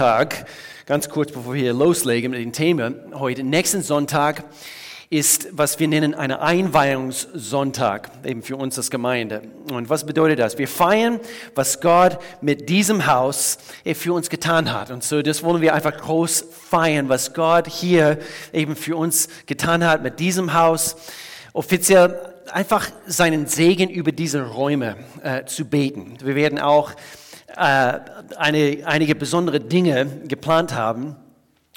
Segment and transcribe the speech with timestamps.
[0.00, 0.46] Sonntag,
[0.86, 4.44] ganz kurz bevor wir loslegen mit dem Thema heute, nächsten Sonntag
[5.10, 9.42] ist, was wir nennen, ein Einweihungssonntag, eben für uns als Gemeinde.
[9.72, 10.56] Und was bedeutet das?
[10.56, 11.18] Wir feiern,
[11.56, 13.58] was Gott mit diesem Haus
[13.94, 14.92] für uns getan hat.
[14.92, 18.20] Und so, das wollen wir einfach groß feiern, was Gott hier
[18.52, 20.94] eben für uns getan hat mit diesem Haus.
[21.54, 22.16] Offiziell
[22.52, 24.94] einfach seinen Segen über diese Räume
[25.24, 26.18] äh, zu beten.
[26.22, 26.92] Wir werden auch
[27.56, 28.00] äh,
[28.36, 31.16] eine, einige besondere Dinge geplant haben.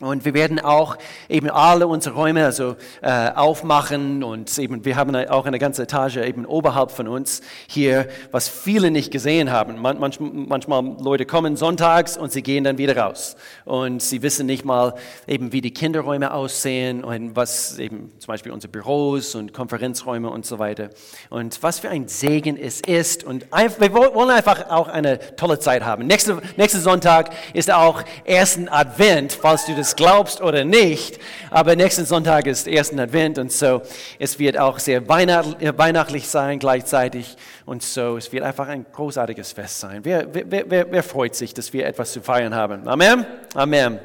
[0.02, 0.98] Und wir werden auch
[1.30, 6.17] eben alle unsere Räume also äh, aufmachen und eben wir haben auch eine ganze Etage
[6.17, 9.80] eben oberhalb von uns hier, was viele nicht gesehen haben.
[9.80, 14.66] Man, manchmal, Leute kommen sonntags und sie gehen dann wieder raus und sie wissen nicht
[14.66, 14.95] mal
[15.27, 20.47] eben wie die Kinderräume aussehen und was eben zum Beispiel unsere Büros und Konferenzräume und
[20.47, 20.89] so weiter.
[21.30, 25.86] Und was für ein Segen es ist und wir wollen einfach auch eine tolle Zeit
[25.86, 26.08] haben.
[26.08, 31.20] Nächste, nächsten Sonntag ist auch ersten Advent, falls du das es glaubst oder nicht.
[31.50, 33.81] Aber nächsten Sonntag ist ersten Advent und so,
[34.20, 37.36] es wird auch sehr weihnachtlich sein gleichzeitig.
[37.66, 40.00] Und so, es wird einfach ein großartiges Fest sein.
[40.03, 42.88] Wer, wer, wer, wer freut sich, dass wir etwas zu feiern haben?
[42.88, 43.25] Amen?
[43.53, 44.00] Amen.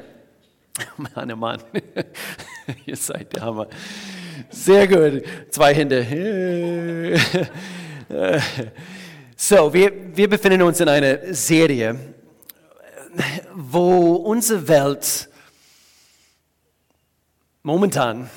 [1.15, 1.63] Mann, oh Mann,
[2.85, 3.67] ihr seid der Hammer.
[4.49, 5.23] Sehr gut.
[5.49, 6.05] Zwei Hände.
[9.39, 11.95] So, wir, wir befinden uns in einer Serie,
[13.53, 15.29] wo unsere Welt
[17.67, 18.29] momentan,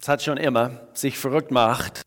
[0.00, 2.02] es hat schon immer, sich verrückt macht.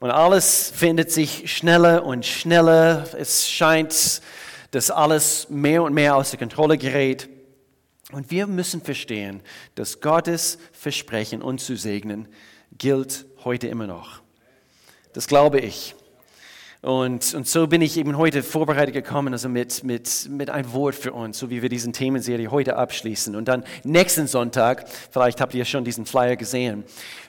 [0.00, 3.06] Und alles findet sich schneller und schneller.
[3.16, 4.20] Es scheint,
[4.72, 7.28] dass alles mehr und mehr aus der Kontrolle gerät.
[8.10, 9.40] Und wir müssen verstehen,
[9.76, 12.26] dass Gottes Versprechen, uns zu segnen,
[12.76, 14.20] gilt heute immer noch.
[15.12, 15.94] Das glaube ich.
[16.82, 20.96] Und, und so bin ich eben heute vorbereitet gekommen, also mit, mit, mit einem Wort
[20.96, 23.36] für uns, so wie wir diesen Themenserie heute abschließen.
[23.36, 26.82] Und dann nächsten Sonntag, vielleicht habt ihr schon diesen Flyer gesehen,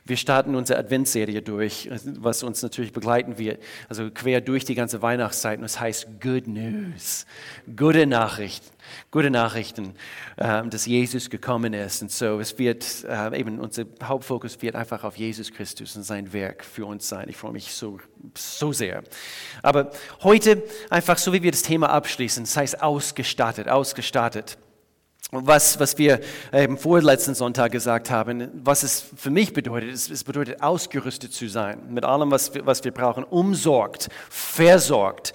[0.06, 1.88] wir starten unsere Adventsserie durch,
[2.20, 5.60] was uns natürlich begleiten wird, also quer durch die ganze Weihnachtszeit.
[5.60, 7.28] Und es heißt Good News,
[7.78, 8.73] gute Nachrichten,
[9.12, 9.96] gute Nachrichten,
[10.38, 12.02] ähm, dass Jesus gekommen ist.
[12.02, 16.34] Und so, es wird äh, eben, unser Hauptfokus wird einfach auf Jesus Christus und sein
[16.34, 17.28] Werk für uns sein.
[17.30, 18.00] Ich freue mich so,
[18.36, 19.04] so sehr.
[19.62, 19.92] Aber
[20.24, 24.58] heute einfach so, wie wir das Thema abschließen, das heißt ausgestattet, ausgestattet
[25.34, 26.20] was, was wir
[26.52, 31.34] eben vor letzten Sonntag gesagt haben, was es für mich bedeutet, es, es bedeutet ausgerüstet
[31.34, 35.34] zu sein mit allem, was wir, was wir brauchen, umsorgt, versorgt.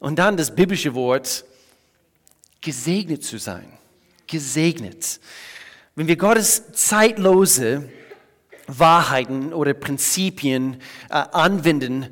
[0.00, 1.44] Und dann das biblische Wort,
[2.64, 3.66] gesegnet zu sein,
[4.26, 5.20] gesegnet.
[5.94, 7.88] Wenn wir Gottes zeitlose
[8.66, 10.78] Wahrheiten oder Prinzipien
[11.10, 12.08] äh, anwenden,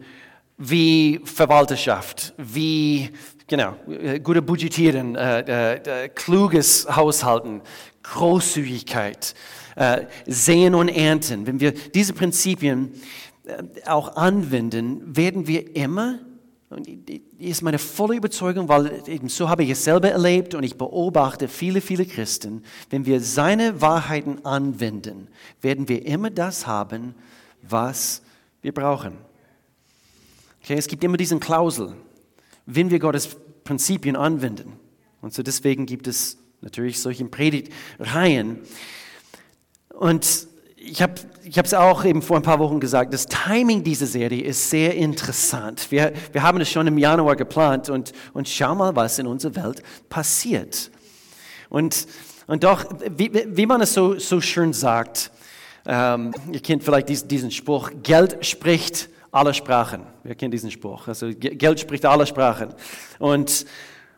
[0.59, 3.11] wie Verwalterschaft, wie
[3.49, 7.61] Genau, äh, gute Budgetieren, äh, äh, äh, kluges Haushalten,
[8.03, 9.35] Großzügigkeit,
[9.77, 11.47] äh, Sehen und Ernten.
[11.47, 12.95] Wenn wir diese Prinzipien
[13.85, 16.21] auch anwenden, werden wir immer,
[16.73, 20.63] und die ist meine volle Überzeugung, weil eben so habe ich es selber erlebt und
[20.63, 25.29] ich beobachte viele, viele Christen, wenn wir seine Wahrheiten anwenden,
[25.61, 27.15] werden wir immer das haben,
[27.63, 28.23] was
[28.63, 29.19] wir brauchen.
[30.63, 31.95] Okay, es gibt immer diesen Klausel
[32.67, 34.75] wenn wir Gottes Prinzipien anwenden.
[35.21, 38.61] Und so deswegen gibt es natürlich solche Predigtreihen.
[39.91, 40.49] Und
[40.85, 41.15] ich habe
[41.67, 45.87] es auch eben vor ein paar Wochen gesagt, das Timing dieser Serie ist sehr interessant.
[45.91, 49.55] Wir, wir haben es schon im Januar geplant und, und schau mal, was in unserer
[49.57, 50.91] Welt passiert.
[51.69, 52.07] Und,
[52.47, 52.85] und doch,
[53.17, 55.31] wie, wie man es so, so schön sagt,
[55.87, 60.03] ähm, ihr kennt vielleicht diesen, diesen Spruch, Geld spricht alle Sprachen.
[60.23, 61.09] Wir kennen diesen Spruch.
[61.09, 62.75] Also Geld spricht alle Sprachen.
[63.19, 63.67] Und,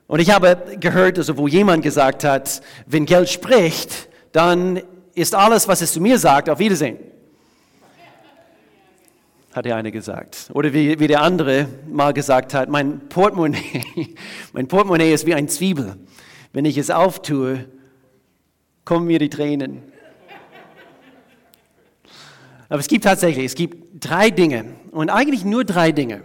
[0.07, 4.83] und ich habe gehört, also wo jemand gesagt hat, wenn Geld spricht, dann
[5.15, 6.99] ist alles, was es zu mir sagt, auf Wiedersehen.
[9.53, 10.51] Hat der eine gesagt.
[10.53, 14.15] Oder wie, wie der andere mal gesagt hat, mein Portemonnaie,
[14.53, 15.97] mein Portemonnaie ist wie ein Zwiebel.
[16.53, 17.69] Wenn ich es auftue,
[18.84, 19.83] kommen mir die Tränen.
[22.69, 26.22] Aber es gibt tatsächlich, es gibt drei Dinge und eigentlich nur drei Dinge,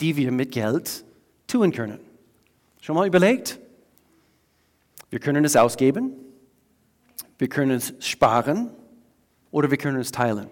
[0.00, 1.04] die wir mit Geld
[1.46, 2.00] tun können.
[2.80, 3.60] Schon mal überlegt?
[5.10, 6.12] Wir können es ausgeben,
[7.38, 8.70] wir können es sparen
[9.50, 10.48] oder wir können es teilen.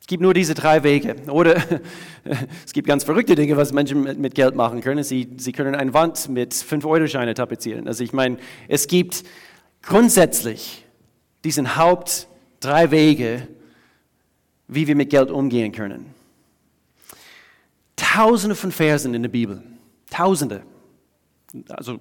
[0.00, 1.16] Es gibt nur diese drei Wege.
[1.30, 1.56] Oder
[2.64, 5.02] es gibt ganz verrückte Dinge, was Menschen mit Geld machen können.
[5.02, 7.88] Sie, sie können eine Wand mit 5-Euro-Scheine tapezieren.
[7.88, 8.36] Also ich meine,
[8.68, 9.24] es gibt
[9.80, 10.84] grundsätzlich
[11.42, 12.28] diesen Haupt
[12.60, 13.48] drei Wege,
[14.68, 16.06] wie wir mit Geld umgehen können.
[17.96, 19.62] Tausende von Versen in der Bibel,
[20.10, 20.62] Tausende,
[21.68, 21.98] also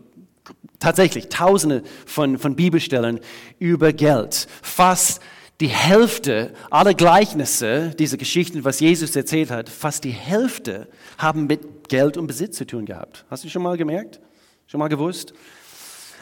[0.80, 3.20] tatsächlich Tausende von, von Bibelstellen
[3.60, 4.48] über Geld.
[4.62, 5.22] Fast
[5.62, 11.88] die Hälfte aller Gleichnisse, diese Geschichten, was Jesus erzählt hat, fast die Hälfte haben mit
[11.88, 13.24] Geld und Besitz zu tun gehabt.
[13.30, 14.20] Hast du schon mal gemerkt?
[14.68, 15.34] Schon mal gewusst?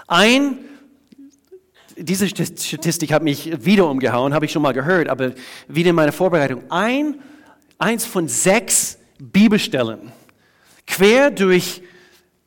[0.07, 0.59] Ein,
[1.95, 5.31] diese Statistik hat mich wieder umgehauen, habe ich schon mal gehört, aber
[5.67, 6.63] wieder in meiner Vorbereitung.
[6.69, 7.19] Ein,
[7.77, 10.11] eins von sechs Bibelstellen,
[10.85, 11.81] quer durch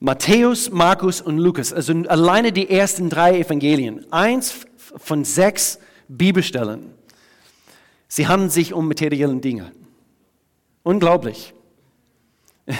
[0.01, 6.93] Matthäus, Markus und Lukas, also alleine die ersten drei Evangelien, eins von sechs Bibelstellen.
[8.09, 9.73] Sie handeln sich um materielle Dinge.
[10.83, 11.55] Unglaublich.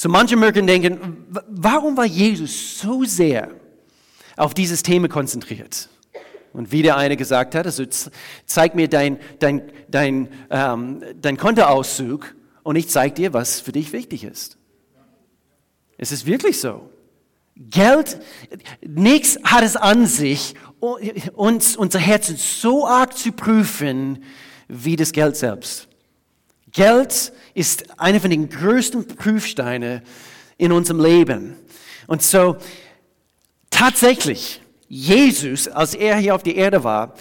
[0.00, 3.50] So manche mögen denken, warum war Jesus so sehr
[4.34, 5.90] auf dieses Thema konzentriert?
[6.54, 7.84] Und wie der eine gesagt hat, also
[8.46, 13.92] zeig mir dein, dein, dein, ähm, dein Kontoauszug und ich zeige dir, was für dich
[13.92, 14.56] wichtig ist.
[16.02, 16.88] Es ist wirklich so.
[17.56, 18.20] Geld,
[18.80, 20.54] nichts hat es an sich,
[21.34, 24.24] uns, unser Herzen so arg zu prüfen,
[24.66, 25.88] wie das Geld selbst.
[26.72, 30.00] Geld ist einer von den größten Prüfsteinen
[30.56, 31.54] in unserem Leben.
[32.06, 32.56] Und so,
[33.68, 37.14] tatsächlich, Jesus, als er hier auf der Erde war,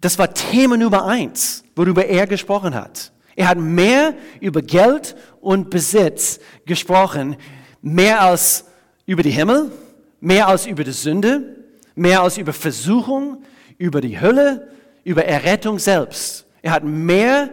[0.00, 3.12] das war Thema Nummer eins, worüber er gesprochen hat.
[3.36, 7.36] Er hat mehr über Geld und Besitz gesprochen
[7.82, 8.64] mehr als
[9.06, 9.72] über die Himmel,
[10.20, 11.56] mehr als über die Sünde,
[11.94, 13.42] mehr als über Versuchung,
[13.78, 14.68] über die Hölle,
[15.04, 16.46] über Errettung selbst.
[16.62, 17.50] Er hat mehr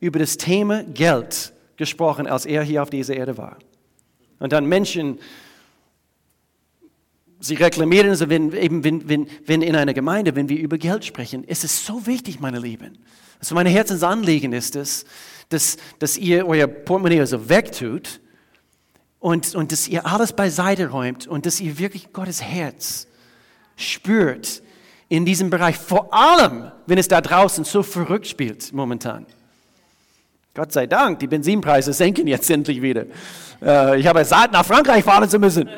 [0.00, 3.58] über das Thema Geld gesprochen, als er hier auf dieser Erde war.
[4.38, 5.18] Und dann Menschen,
[7.40, 11.04] sie reklamieren, also wenn, eben wenn, wenn, wenn in einer Gemeinde, wenn wir über Geld
[11.04, 12.98] sprechen, ist es so wichtig, meine Lieben.
[13.38, 15.04] Also mein Herzensanliegen ist es,
[15.48, 18.20] dass, dass ihr euer Portemonnaie so wegtut
[19.20, 23.06] und, und dass ihr alles beiseite räumt und dass ihr wirklich Gottes Herz
[23.76, 24.62] spürt
[25.08, 25.76] in diesem Bereich.
[25.76, 29.26] Vor allem, wenn es da draußen so verrückt spielt momentan.
[30.54, 33.06] Gott sei Dank, die Benzinpreise senken jetzt endlich wieder.
[33.62, 35.68] Äh, ich habe satt, nach Frankreich fahren zu müssen.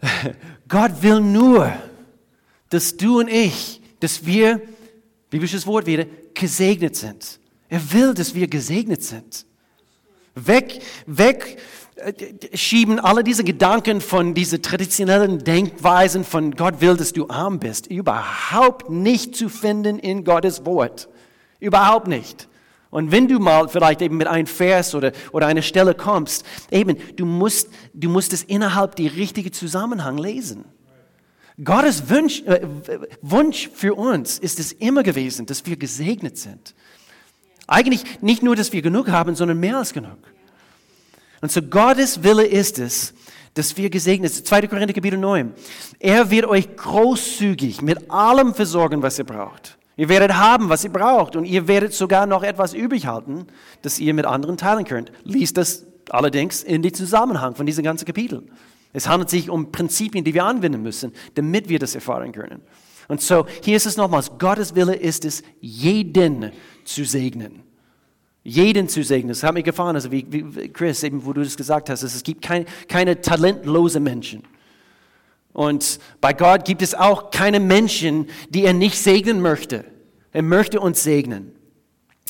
[0.68, 1.72] Gott will nur,
[2.68, 4.60] dass du und ich, dass wir,
[5.30, 7.40] biblisches Wort wieder, gesegnet sind.
[7.68, 9.44] Er will, dass wir gesegnet sind.
[10.34, 11.58] Weg, weg
[11.96, 17.58] äh, schieben alle diese Gedanken von diesen traditionellen Denkweisen von Gott will, dass du arm
[17.58, 21.08] bist, überhaupt nicht zu finden in Gottes Wort.
[21.58, 22.48] Überhaupt nicht.
[22.90, 26.96] Und wenn du mal vielleicht eben mit einem Vers oder, oder einer Stelle kommst, eben,
[27.16, 30.64] du musst, du musst es innerhalb die richtige Zusammenhang lesen.
[31.62, 32.66] Gottes Wunsch, äh,
[33.20, 36.74] Wunsch für uns ist es immer gewesen, dass wir gesegnet sind.
[37.70, 40.18] Eigentlich nicht nur, dass wir genug haben, sondern mehr als genug.
[41.40, 43.14] Und so Gottes Wille ist es,
[43.54, 44.44] dass wir gesegnet sind.
[44.44, 44.66] 2.
[44.66, 45.54] Korinther Kapitel 9.
[46.00, 49.78] Er wird euch großzügig mit allem versorgen, was ihr braucht.
[49.96, 51.36] Ihr werdet haben, was ihr braucht.
[51.36, 53.46] Und ihr werdet sogar noch etwas übrig halten,
[53.82, 55.12] das ihr mit anderen teilen könnt.
[55.22, 58.42] Lies das allerdings in den Zusammenhang von diesem ganzen Kapitel.
[58.92, 62.62] Es handelt sich um Prinzipien, die wir anwenden müssen, damit wir das erfahren können.
[63.10, 66.52] Und so, hier ist es nochmals, Gottes Wille ist es, jeden
[66.84, 67.64] zu segnen.
[68.44, 69.30] Jeden zu segnen.
[69.30, 72.22] Das hat mir gefallen, also wie, wie Chris, eben wo du das gesagt hast, es
[72.22, 74.44] gibt kein, keine talentlose Menschen.
[75.52, 79.84] Und bei Gott gibt es auch keine Menschen, die er nicht segnen möchte.
[80.30, 81.50] Er möchte uns segnen.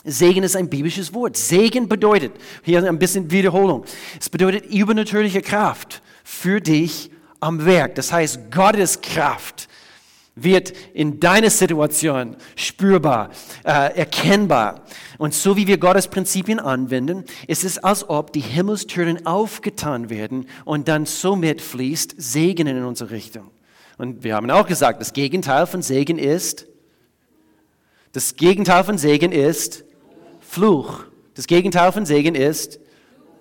[0.03, 1.37] Segen ist ein biblisches Wort.
[1.37, 2.33] Segen bedeutet,
[2.63, 3.85] hier ein bisschen Wiederholung,
[4.19, 7.97] es bedeutet übernatürliche Kraft für dich am Werk.
[7.97, 9.69] Das heißt, Gottes Kraft
[10.35, 13.31] wird in deiner Situation spürbar,
[13.65, 14.85] äh, erkennbar.
[15.19, 20.47] Und so wie wir Gottes Prinzipien anwenden, ist es, als ob die Himmelstüren aufgetan werden
[20.65, 23.51] und dann somit fließt Segen in unsere Richtung.
[23.99, 26.67] Und wir haben auch gesagt, das Gegenteil von Segen ist,
[28.13, 29.85] das Gegenteil von Segen ist
[30.41, 31.05] Fluch.
[31.35, 32.81] Das Gegenteil von Segen ist,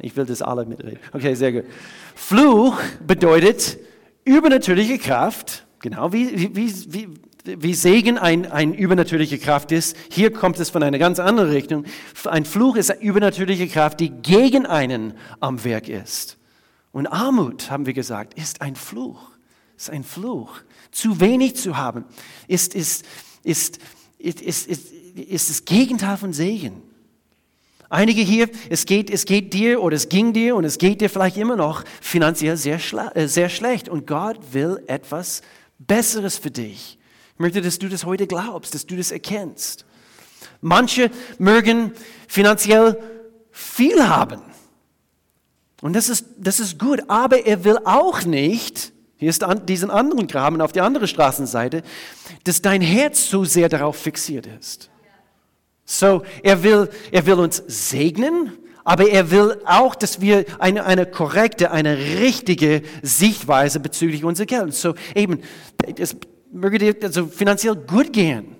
[0.01, 0.99] ich will das alle mitreden.
[1.11, 1.65] Okay, sehr gut.
[2.13, 3.79] Fluch bedeutet
[4.25, 7.07] übernatürliche Kraft Genau wie, wie, wie,
[7.45, 11.85] wie Segen ein, ein übernatürliche Kraft ist, hier kommt es von einer ganz anderen Richtung.
[12.25, 16.37] Ein Fluch ist eine übernatürliche Kraft, die gegen einen am Werk ist.
[16.91, 19.29] Und Armut, haben wir gesagt, ist ein Fluch.
[19.77, 20.59] Ist ein Fluch.
[20.91, 22.03] Zu wenig zu haben,
[22.47, 23.05] ist, ist,
[23.43, 23.79] ist,
[24.17, 26.81] ist, ist, ist, ist das Gegenteil von Segen.
[27.91, 31.09] Einige hier, es geht, es geht dir oder es ging dir und es geht dir
[31.09, 32.79] vielleicht immer noch finanziell sehr,
[33.15, 33.89] äh, sehr schlecht.
[33.89, 35.41] Und Gott will etwas
[35.79, 36.99] Besseres für dich.
[37.33, 39.85] Ich möchte, dass du das heute glaubst, dass du das erkennst.
[40.61, 41.93] Manche mögen
[42.27, 43.01] finanziell
[43.51, 44.41] viel haben.
[45.81, 49.89] Und das ist, das ist gut, aber er will auch nicht, hier ist an, diesen
[49.89, 51.83] anderen Graben auf der anderen Straßenseite,
[52.43, 54.89] dass dein Herz so sehr darauf fixiert ist.
[55.85, 58.51] So, er will, er will uns segnen,
[58.89, 64.73] aber er will auch, dass wir eine, eine korrekte, eine richtige Sichtweise bezüglich unser Geld.
[64.73, 65.41] So eben,
[65.95, 66.15] es
[66.51, 68.55] möge dir also finanziell gut gehen.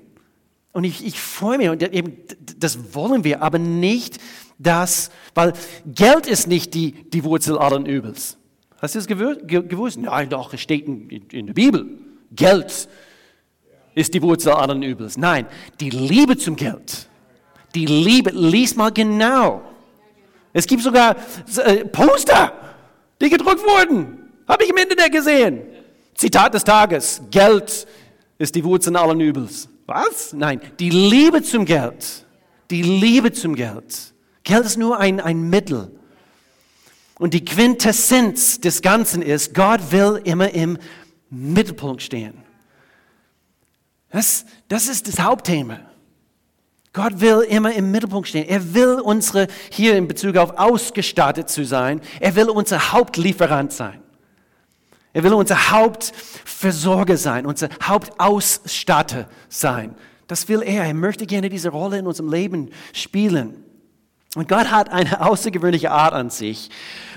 [0.72, 2.16] Und ich, ich freue mich und eben,
[2.60, 4.20] das wollen wir, aber nicht
[4.60, 5.54] das, weil
[5.88, 8.38] Geld ist nicht die, die Wurzel allen Übels.
[8.80, 9.98] Hast du das gewusst?
[9.98, 11.88] Nein, doch, es steht in, in der Bibel.
[12.34, 12.88] Geld
[13.96, 15.18] ist die Wurzel allen Übels.
[15.18, 15.48] Nein,
[15.80, 17.10] die Liebe zum Geld.
[17.74, 19.64] Die Liebe, lies mal genau.
[20.54, 21.16] Es gibt sogar
[21.58, 22.54] äh, Poster,
[23.22, 24.32] die gedruckt wurden.
[24.48, 25.62] Habe ich im Internet gesehen.
[26.16, 27.22] Zitat des Tages.
[27.30, 27.88] Geld
[28.38, 29.70] ist die Wurzel allen Übels.
[29.86, 30.34] Was?
[30.34, 32.26] Nein, die Liebe zum Geld.
[32.70, 34.14] Die Liebe zum Geld.
[34.44, 35.92] Geld ist nur ein, ein Mittel.
[37.20, 40.78] Und die Quintessenz des Ganzen ist, Gott will immer im
[41.30, 42.44] Mittelpunkt stehen.
[44.10, 45.80] Das, das ist das Hauptthema.
[46.94, 48.48] Gott will immer im Mittelpunkt stehen.
[48.48, 54.02] Er will unsere, hier in Bezug auf ausgestattet zu sein, er will unser Hauptlieferant sein.
[55.14, 59.96] Er will unser Hauptversorger sein, unser Hauptausstatter sein.
[60.28, 60.86] Das will er.
[60.86, 63.64] Er möchte gerne diese Rolle in unserem Leben spielen.
[64.36, 66.70] Und Gott hat eine außergewöhnliche Art an sich.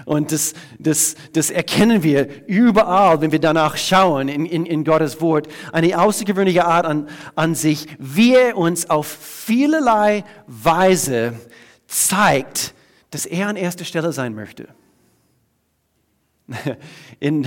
[0.06, 5.20] Und das, das, das erkennen wir überall, wenn wir danach schauen in, in, in Gottes
[5.20, 5.46] Wort.
[5.72, 11.34] Eine außergewöhnliche Art an, an sich, wie er uns auf vielerlei Weise
[11.86, 12.72] zeigt,
[13.10, 14.68] dass er an erster Stelle sein möchte.
[17.20, 17.46] In,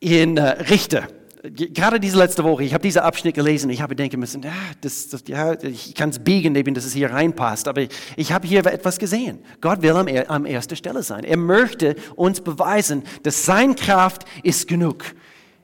[0.00, 1.08] in äh, Richter
[1.42, 5.08] gerade diese letzte Woche, ich habe diesen Abschnitt gelesen, ich habe denken müssen, ja, das,
[5.08, 8.64] das, ja, ich kann es biegen, eben, dass es hier reinpasst, aber ich, habe hier
[8.66, 9.40] etwas gesehen.
[9.60, 11.24] Gott will am, am ersten Stelle sein.
[11.24, 15.04] Er möchte uns beweisen, dass seine Kraft ist genug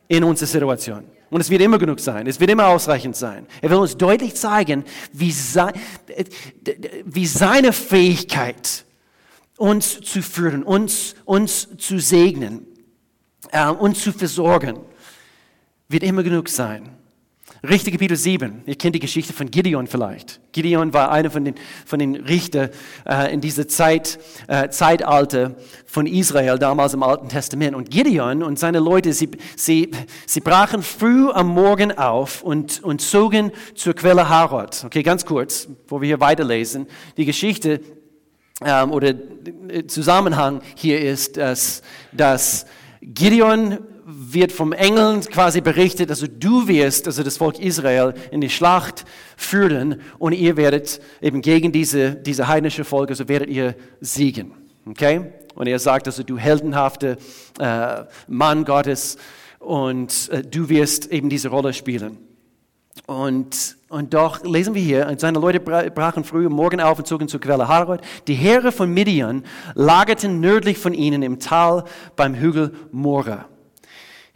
[0.09, 1.05] in unserer Situation.
[1.29, 3.47] Und es wird immer genug sein, es wird immer ausreichend sein.
[3.61, 5.73] Er will uns deutlich zeigen, wie, sein,
[7.05, 8.85] wie seine Fähigkeit,
[9.59, 12.67] uns zu führen, uns, uns zu segnen,
[13.51, 14.79] äh, uns zu versorgen,
[15.89, 16.97] wird immer genug sein.
[17.67, 20.41] Richter Kapitel 7, ihr kennt die Geschichte von Gideon vielleicht.
[20.53, 22.71] Gideon war einer von den, von den Richtern
[23.09, 27.75] äh, in dieser Zeit, äh, Zeitalter von Israel, damals im Alten Testament.
[27.75, 29.91] Und Gideon und seine Leute, sie, sie,
[30.27, 34.85] sie brachen früh am Morgen auf und, und zogen zur Quelle Harod.
[34.85, 36.87] Okay, ganz kurz, bevor wir hier weiterlesen.
[37.17, 37.81] Die Geschichte
[38.65, 39.15] ähm, oder
[39.87, 42.67] Zusammenhang hier ist, dass, dass
[43.01, 48.51] Gideon wird vom Engeln quasi berichtet, also du wirst, also das Volk Israel, in die
[48.51, 49.05] Schlacht
[49.37, 54.53] führen und ihr werdet eben gegen diese, diese heidnische Volk, also werdet ihr siegen.
[54.89, 55.33] Okay?
[55.57, 57.19] Und er sagt, also du heldenhafte
[57.59, 59.17] äh, Mann Gottes
[59.59, 62.19] und äh, du wirst eben diese Rolle spielen.
[63.07, 67.27] Und, und doch lesen wir hier, seine Leute brachen früh am Morgen auf und zogen
[67.27, 68.01] zur Quelle Harod.
[68.29, 69.43] Die Heere von Midian
[69.75, 71.85] lagerten nördlich von ihnen im Tal
[72.15, 73.47] beim Hügel Mora.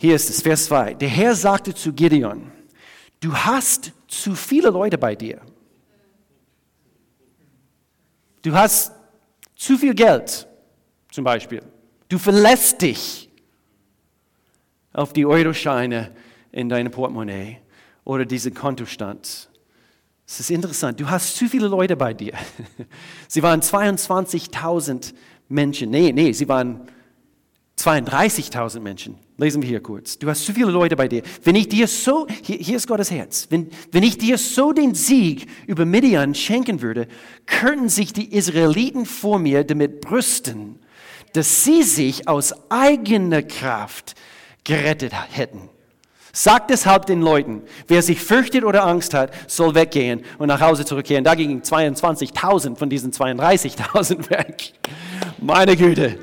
[0.01, 0.95] Hier ist es, Vers 2.
[0.95, 2.51] Der Herr sagte zu Gideon,
[3.21, 5.43] du hast zu viele Leute bei dir.
[8.41, 8.93] Du hast
[9.55, 10.49] zu viel Geld,
[11.13, 11.63] zum Beispiel.
[12.09, 13.29] Du verlässt dich
[14.95, 16.13] auf die Euroscheine
[16.51, 17.59] in deinem Portemonnaie
[18.03, 19.51] oder diesen Kontostand.
[20.27, 22.33] Es ist interessant, du hast zu viele Leute bei dir.
[23.29, 25.13] Sie waren 22.000
[25.51, 25.91] Menschen.
[25.91, 26.89] Nee, nee, sie waren
[27.81, 29.19] 32.000 Menschen.
[29.39, 30.19] Lesen wir hier kurz.
[30.19, 31.23] Du hast zu viele Leute bei dir.
[31.45, 34.95] Wenn ich dir so, hier, hier ist Gottes Herz, wenn, wenn ich dir so den
[34.95, 37.09] Sieg über Midian schenken würde,
[37.47, 40.79] könnten sich die Israeliten vor mir damit brüsten,
[41.33, 44.15] dass sie sich aus eigener Kraft
[44.65, 45.71] gerettet hätten.
[46.33, 50.85] Sag deshalb den Leuten, wer sich fürchtet oder Angst hat, soll weggehen und nach Hause
[50.85, 51.25] zurückkehren.
[51.25, 54.75] Da gingen 22.000 von diesen 32.000 weg.
[55.39, 56.19] Meine Güte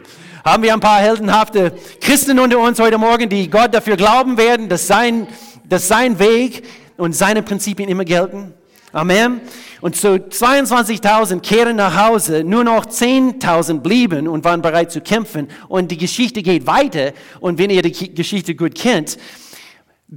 [0.48, 4.70] haben wir ein paar heldenhafte Christen unter uns heute Morgen, die Gott dafür glauben werden,
[4.70, 5.28] dass sein,
[5.68, 6.64] dass sein Weg
[6.96, 8.54] und seine Prinzipien immer gelten.
[8.94, 9.42] Amen.
[9.82, 15.50] Und so 22.000 kehren nach Hause, nur noch 10.000 blieben und waren bereit zu kämpfen.
[15.68, 17.12] Und die Geschichte geht weiter.
[17.42, 19.18] Und wenn ihr die Geschichte gut kennt,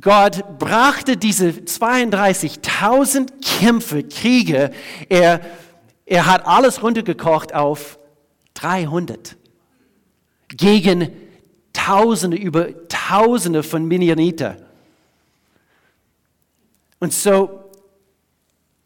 [0.01, 4.71] Gott brachte diese 32.000 Kämpfe, Kriege,
[5.09, 5.41] er,
[6.07, 7.99] er hat alles runtergekocht auf
[8.55, 9.40] 300
[10.57, 11.11] gegen
[11.73, 14.57] Tausende, über Tausende von Midianiter.
[16.99, 17.71] Und so,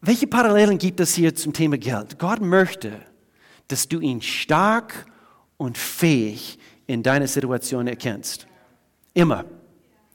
[0.00, 2.18] welche Parallelen gibt es hier zum Thema Geld?
[2.18, 3.00] Gott möchte,
[3.68, 5.06] dass du ihn stark
[5.56, 8.46] und fähig in deiner Situation erkennst.
[9.14, 9.46] Immer.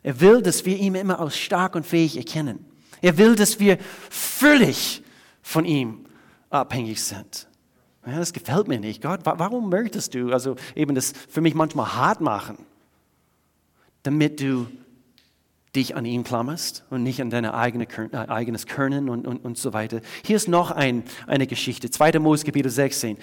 [0.03, 2.65] Er will, dass wir ihn immer als stark und fähig erkennen.
[3.01, 3.77] Er will, dass wir
[4.10, 5.03] völlig
[5.41, 6.06] von ihm
[6.50, 7.49] abhängig sind.
[8.18, 9.01] Das gefällt mir nicht.
[9.01, 12.58] Gott, warum möchtest du also eben das für mich manchmal hart machen?
[14.04, 14.68] Damit du
[15.75, 19.58] dich an ihn klammerst und nicht an dein eigene, äh, eigenes Können und, und, und
[19.58, 20.01] so weiter.
[20.24, 22.20] Hier ist noch ein, eine Geschichte, 2.
[22.20, 23.18] Mose Kapitel 16.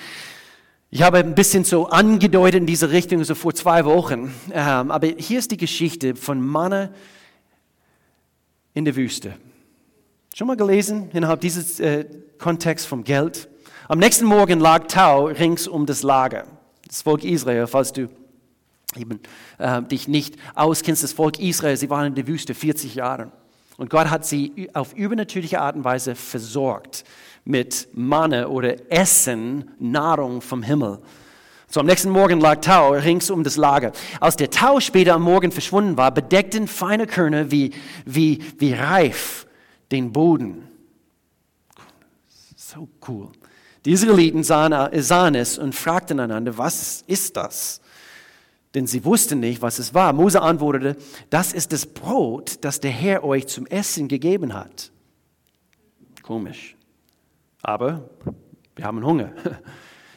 [0.90, 4.32] Ich habe ein bisschen so angedeutet in diese Richtung, so vor zwei Wochen.
[4.52, 6.92] Ähm, aber hier ist die Geschichte von Manne
[8.74, 9.34] in der Wüste.
[10.34, 12.04] Schon mal gelesen innerhalb dieses äh,
[12.38, 13.48] Kontext vom Geld?
[13.88, 16.44] Am nächsten Morgen lag Tau rings um das Lager.
[16.88, 18.08] Das Volk Israel, falls du
[18.96, 19.20] eben,
[19.58, 23.30] äh, dich nicht auskennst, das Volk Israel, sie waren in der Wüste 40 Jahre.
[23.76, 27.04] Und Gott hat sie auf übernatürliche Art und Weise versorgt
[27.44, 30.98] mit Manne oder Essen, Nahrung vom Himmel.
[31.68, 33.92] So am nächsten Morgen lag Tau rings um das Lager.
[34.18, 37.72] Als der Tau später am Morgen verschwunden war, bedeckten feine Körner wie,
[38.04, 39.46] wie, wie reif
[39.92, 40.66] den Boden.
[42.56, 43.30] So cool.
[43.86, 47.80] Die Israeliten sahen, sahen es und fragten einander, was ist das?
[48.76, 50.12] denn sie wussten nicht, was es war.
[50.12, 50.96] Mose antwortete,
[51.30, 54.92] das ist das Brot, das der Herr euch zum Essen gegeben hat.
[56.22, 56.76] Komisch.
[57.62, 58.10] Aber
[58.76, 59.32] wir haben Hunger.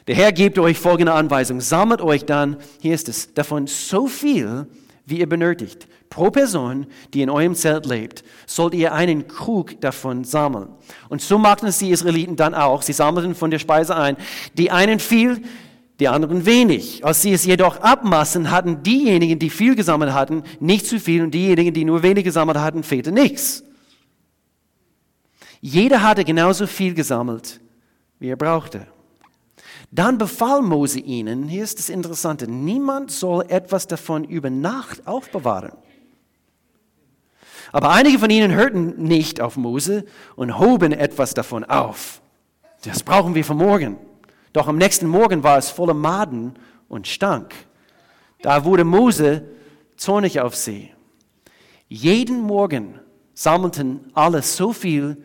[0.06, 1.60] Der Herr gibt euch folgende Anweisung.
[1.60, 4.66] Sammelt euch dann, hier ist es, davon so viel,
[5.06, 5.88] wie ihr benötigt.
[6.08, 10.68] Pro Person, die in eurem Zelt lebt, sollt ihr einen Krug davon sammeln.
[11.08, 12.82] Und so machten es die Israeliten dann auch.
[12.82, 14.16] Sie sammelten von der Speise ein.
[14.58, 15.42] Die einen viel,
[16.00, 17.04] die anderen wenig.
[17.04, 21.32] Als sie es jedoch abmaßen, hatten diejenigen, die viel gesammelt hatten, nicht zu viel und
[21.32, 23.62] diejenigen, die nur wenig gesammelt hatten, fehlte nichts.
[25.60, 27.60] Jeder hatte genauso viel gesammelt,
[28.18, 28.86] wie er brauchte.
[29.90, 35.72] Dann befahl Mose ihnen, hier ist das Interessante, niemand soll etwas davon über Nacht aufbewahren.
[37.72, 40.04] Aber einige von ihnen hörten nicht auf Mose
[40.36, 42.20] und hoben etwas davon auf.
[42.84, 43.96] Das brauchen wir für morgen.
[44.52, 46.54] Doch am nächsten Morgen war es voller Maden
[46.88, 47.54] und stank.
[48.42, 49.44] Da wurde Mose
[49.96, 50.90] zornig auf sie.
[51.88, 52.98] Jeden Morgen
[53.34, 55.22] sammelten alle so viel,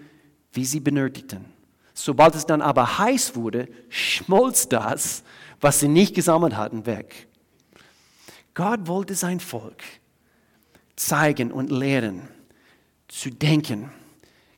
[0.52, 1.55] wie sie benötigten.
[1.98, 5.24] Sobald es dann aber heiß wurde, schmolz das,
[5.62, 7.28] was sie nicht gesammelt hatten, weg.
[8.54, 9.82] Gott wollte sein Volk
[10.96, 12.28] zeigen und lehren,
[13.08, 13.92] zu denken,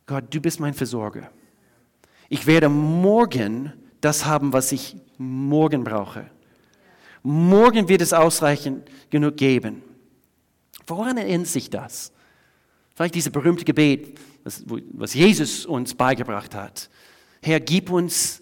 [0.06, 1.30] Gott, du bist mein Versorger.
[2.30, 3.71] Ich werde morgen
[4.02, 6.30] das haben, was ich morgen brauche.
[7.23, 9.84] Morgen wird es ausreichend genug geben.
[10.86, 12.12] Woran erinnert sich das?
[12.95, 16.89] Vielleicht dieses berühmte Gebet, was, Jesus uns beigebracht hat.
[17.48, 18.42] Herr, gib uns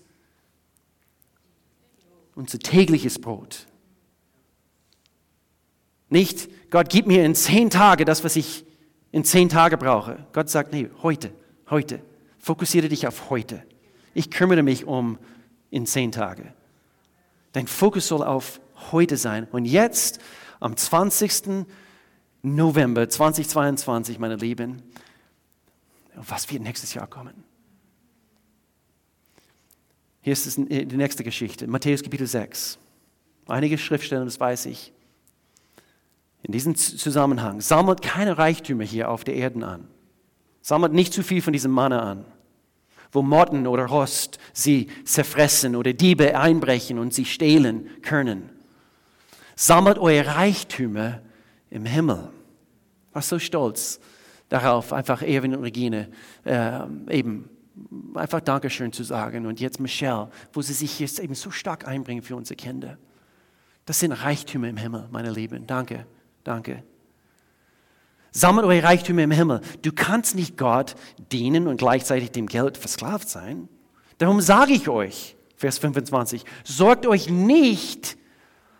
[2.34, 3.68] unser tägliches Brot.
[6.10, 8.66] Nicht, Gott, gib mir in zehn Tage das, was ich
[9.12, 10.26] in zehn Tagen brauche.
[10.34, 11.32] Gott sagt, nee, heute,
[11.70, 12.02] heute.
[12.40, 13.62] Fokussiere dich auf heute.
[14.16, 15.20] Ich kümmere mich um
[15.70, 16.52] in zehn Tage.
[17.52, 18.60] Dein Fokus soll auf
[18.92, 19.48] heute sein.
[19.52, 20.20] Und jetzt,
[20.60, 21.68] am 20.
[22.42, 24.82] November 2022, meine Lieben,
[26.16, 27.44] was wird nächstes Jahr kommen?
[30.26, 32.80] Hier ist die nächste Geschichte, Matthäus Kapitel 6.
[33.46, 34.92] Einige Schriftstellen, das weiß ich.
[36.42, 39.88] In diesem Zusammenhang, sammelt keine Reichtümer hier auf der Erde an.
[40.64, 42.26] Sammelt nicht zu viel von diesem Manne an
[43.12, 48.50] wo Motten oder Rost sie zerfressen oder Diebe einbrechen und sie stehlen können.
[49.56, 51.22] Sammelt eure Reichtümer
[51.70, 52.30] im Himmel.
[53.14, 54.00] War so stolz
[54.50, 56.10] darauf, einfach Erwin und Regine
[56.46, 56.80] äh,
[57.12, 57.48] eben
[58.14, 59.46] einfach Dankeschön zu sagen.
[59.46, 62.98] Und jetzt Michelle, wo sie sich jetzt eben so stark einbringen für unsere Kinder.
[63.86, 65.68] Das sind Reichtümer im Himmel, meine Lieben.
[65.68, 66.06] Danke,
[66.44, 66.84] danke.
[68.32, 69.62] Sammelt eure Reichtümer im Himmel.
[69.82, 70.96] Du kannst nicht Gott
[71.32, 73.70] dienen und gleichzeitig dem Geld versklavt sein.
[74.18, 78.18] Darum sage ich euch, Vers 25, sorgt euch nicht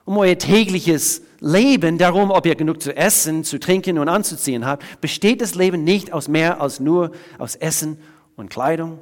[0.04, 5.02] um euer tägliches Leben, darum, ob ihr genug zu essen, zu trinken und anzuziehen habt.
[5.02, 7.98] Besteht das Leben nicht aus mehr als nur aus Essen
[8.36, 9.00] und Kleidung?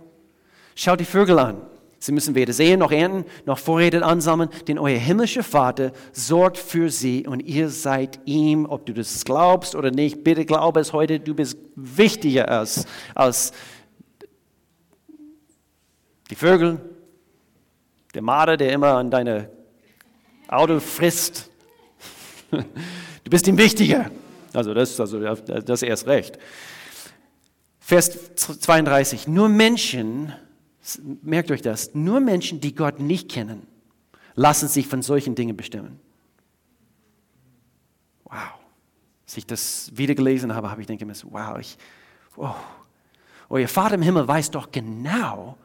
[0.75, 1.61] Schaut die Vögel an.
[2.03, 6.89] Sie müssen weder sehen noch ernten noch Vorräte ansammeln, denn euer himmlischer Vater sorgt für
[6.89, 10.21] sie und ihr seid ihm, ob du das glaubst oder nicht.
[10.21, 13.53] Bitte glaube es heute, du bist wichtiger als, als
[16.29, 16.81] die Vögel,
[18.13, 19.49] der Marder, der immer an deine
[20.47, 21.49] Auto frisst.
[23.23, 24.11] Du bist ihm wichtiger.
[24.53, 26.37] Also das, also das erst recht.
[27.85, 29.27] Vers 32.
[29.27, 30.31] Nur Menschen
[31.21, 33.67] merkt euch das, nur Menschen, die Gott nicht kennen,
[34.35, 35.99] lassen sich von solchen Dingen bestimmen.
[38.23, 38.53] Wow.
[39.25, 41.77] Als ich das wieder gelesen habe, habe ich denke mir wow, ich,
[42.37, 42.55] wow.
[43.49, 45.57] Euer Vater im Himmel weiß doch genau,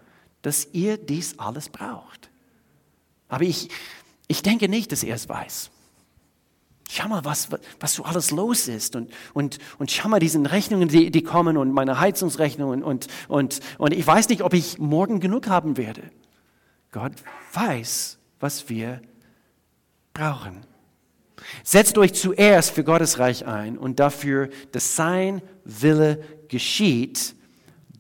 [0.43, 2.31] dass ihr dies alles braucht.
[3.29, 3.69] Aber ich,
[4.27, 5.71] ich denke nicht, dass er es weiß.
[6.91, 7.49] Schau mal, was,
[7.81, 8.97] was so alles los ist.
[8.97, 12.83] Und, und, und schau mal, diese Rechnungen, die, die kommen und meine Heizungsrechnungen.
[12.83, 16.01] Und, und, und ich weiß nicht, ob ich morgen genug haben werde.
[16.91, 17.13] Gott
[17.53, 19.03] weiß, was wir
[20.15, 20.63] brauchen.
[21.63, 27.35] Setzt euch zuerst für Gottes Reich ein und dafür, dass sein Wille geschieht,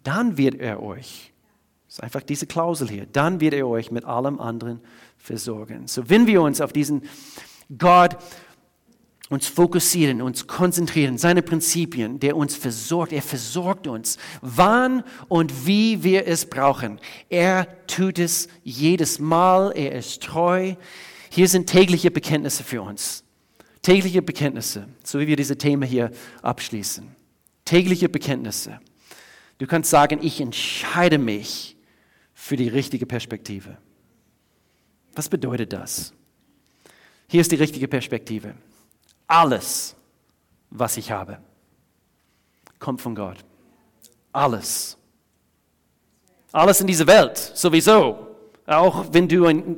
[0.02, 1.34] dann wird er euch,
[1.86, 4.80] das ist einfach diese Klausel hier, dann wird er euch mit allem anderen
[5.18, 5.86] versorgen.
[5.88, 7.02] So, wenn wir uns auf diesen
[7.76, 8.16] Gott
[9.28, 13.12] uns fokussieren, uns konzentrieren, seine Prinzipien, der uns versorgt.
[13.12, 16.98] Er versorgt uns, wann und wie wir es brauchen.
[17.28, 20.74] Er tut es jedes Mal, er ist treu.
[21.30, 23.22] Hier sind tägliche Bekenntnisse für uns.
[23.82, 26.10] Tägliche Bekenntnisse, so wie wir diese Themen hier
[26.42, 27.06] abschließen.
[27.64, 28.80] Tägliche Bekenntnisse.
[29.58, 31.76] Du kannst sagen, ich entscheide mich
[32.32, 33.76] für die richtige Perspektive.
[35.14, 36.14] Was bedeutet das?
[37.28, 38.54] Hier ist die richtige Perspektive.
[39.28, 39.94] Alles,
[40.70, 41.38] was ich habe,
[42.78, 43.44] kommt von Gott.
[44.32, 44.96] Alles.
[46.50, 48.26] Alles in dieser Welt, sowieso.
[48.66, 49.76] Auch wenn du, ein,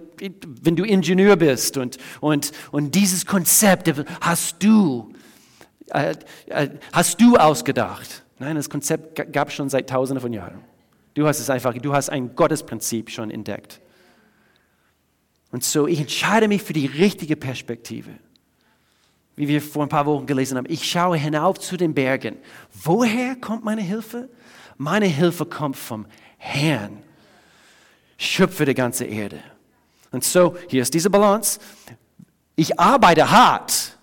[0.63, 5.13] wenn du Ingenieur bist und, und, und dieses Konzept hast du,
[5.89, 6.15] äh,
[6.47, 8.25] äh, hast du ausgedacht.
[8.39, 10.61] Nein, das Konzept gab es schon seit Tausenden von Jahren.
[11.15, 13.81] Du hast es einfach, du hast ein Gottesprinzip schon entdeckt.
[15.51, 18.11] Und so, ich entscheide mich für die richtige Perspektive
[19.41, 22.37] wie wir vor ein paar Wochen gelesen haben, ich schaue hinauf zu den Bergen.
[22.75, 24.29] Woher kommt meine Hilfe?
[24.77, 26.05] Meine Hilfe kommt vom
[26.37, 27.03] Herrn,
[28.19, 29.43] Schöpfer der ganzen Erde.
[30.11, 31.59] Und so, hier ist diese Balance.
[32.55, 33.97] Ich arbeite hart.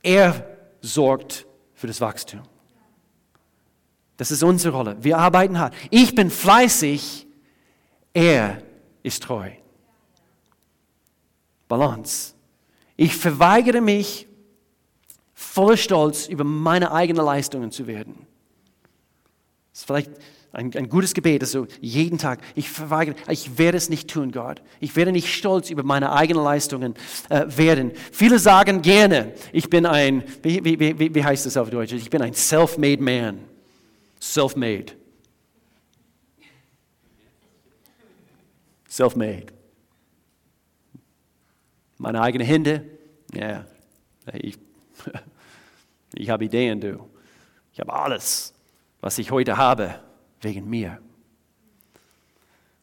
[0.00, 0.46] Er
[0.80, 1.44] sorgt
[1.74, 2.42] für das Wachstum.
[4.16, 4.96] Das ist unsere Rolle.
[5.00, 5.74] Wir arbeiten hart.
[5.90, 7.26] Ich bin fleißig.
[8.14, 8.62] Er
[9.02, 9.50] ist treu.
[11.66, 12.34] Balance.
[12.96, 14.28] Ich verweigere mich
[15.42, 18.26] voller Stolz über meine eigenen Leistungen zu werden.
[19.72, 20.10] Das ist vielleicht
[20.52, 24.62] ein, ein gutes Gebet, also jeden Tag, ich verweigere, ich werde es nicht tun, Gott.
[24.80, 26.94] Ich werde nicht stolz über meine eigenen Leistungen
[27.30, 27.92] äh, werden.
[28.12, 31.92] Viele sagen gerne, ich bin ein, wie, wie, wie, wie heißt das auf Deutsch?
[31.92, 33.38] Ich bin ein self-made man.
[34.20, 34.92] Self-made.
[38.88, 39.46] Self-made.
[41.96, 42.84] Meine eigenen Hände,
[43.32, 43.64] ja,
[44.34, 44.58] ich
[46.14, 47.08] Ich habe Ideen, du.
[47.72, 48.54] Ich habe alles,
[49.00, 50.00] was ich heute habe,
[50.40, 50.98] wegen mir.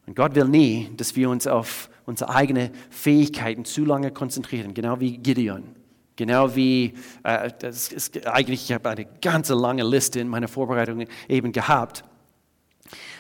[0.06, 5.00] Und Gott will nie, dass wir uns auf unsere eigenen Fähigkeiten zu lange konzentrieren, genau
[5.00, 5.76] wie Gideon.
[6.16, 11.06] Genau wie, äh, das ist eigentlich, ich habe eine ganze lange Liste in meiner Vorbereitung
[11.30, 12.04] eben gehabt.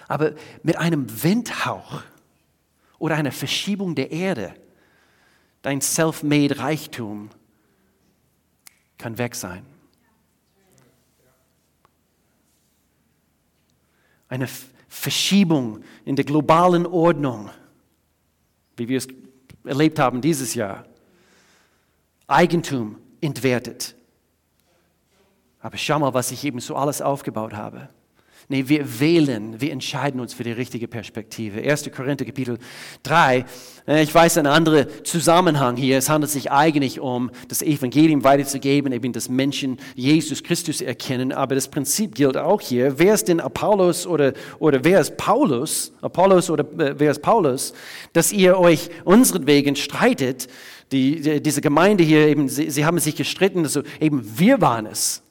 [0.07, 2.01] Aber mit einem Windhauch
[2.97, 4.53] oder einer Verschiebung der Erde,
[5.61, 7.29] dein self-made Reichtum
[8.97, 9.65] kann weg sein.
[14.29, 14.47] Eine
[14.87, 17.49] Verschiebung in der globalen Ordnung,
[18.77, 19.07] wie wir es
[19.65, 20.85] erlebt haben dieses Jahr.
[22.27, 23.95] Eigentum entwertet.
[25.59, 27.89] Aber schau mal, was ich eben so alles aufgebaut habe.
[28.51, 31.61] Nee, wir wählen, wir entscheiden uns für die richtige Perspektive.
[31.61, 31.91] 1.
[31.95, 32.57] Korinther Kapitel
[33.03, 33.45] 3.
[33.87, 35.99] Äh, ich weiß einen anderen Zusammenhang hier.
[35.99, 41.31] Es handelt sich eigentlich um das Evangelium weiterzugeben, eben dass Menschen Jesus Christus erkennen.
[41.31, 42.97] Aber das Prinzip gilt auch hier.
[42.97, 45.93] Wer ist denn Apollos oder, oder wer ist Paulus?
[46.01, 47.73] Apollos oder äh, wer ist Paulus?
[48.13, 50.47] Dass ihr euch unseren Wegen streitet.
[50.91, 53.59] Die, die, diese Gemeinde hier eben, sie, sie haben sich gestritten.
[53.59, 55.21] Also eben wir waren es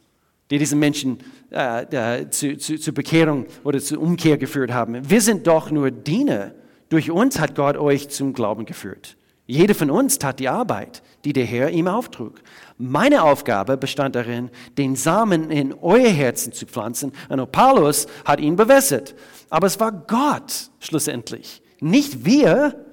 [0.50, 1.18] die diesen Menschen
[1.50, 5.08] äh, zu, zu, zur Bekehrung oder zur Umkehr geführt haben.
[5.08, 6.52] Wir sind doch nur Diener.
[6.88, 9.16] Durch uns hat Gott euch zum Glauben geführt.
[9.46, 12.42] Jeder von uns tat die Arbeit, die der Herr ihm auftrug.
[12.76, 17.12] Meine Aufgabe bestand darin, den Samen in euer Herzen zu pflanzen.
[17.30, 19.14] Und Apollos hat ihn bewässert.
[19.48, 22.84] Aber es war Gott schlussendlich, nicht wir,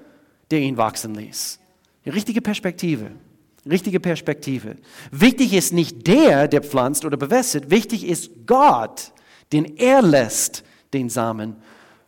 [0.50, 1.58] der ihn wachsen ließ.
[2.06, 3.10] Die richtige Perspektive.
[3.68, 4.76] Richtige Perspektive.
[5.10, 7.70] Wichtig ist nicht der, der pflanzt oder bewässert.
[7.70, 9.12] Wichtig ist Gott,
[9.52, 11.56] den er lässt den Samen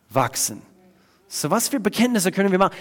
[0.09, 0.61] wachsen.
[1.27, 2.75] So was für Bekenntnisse können wir machen?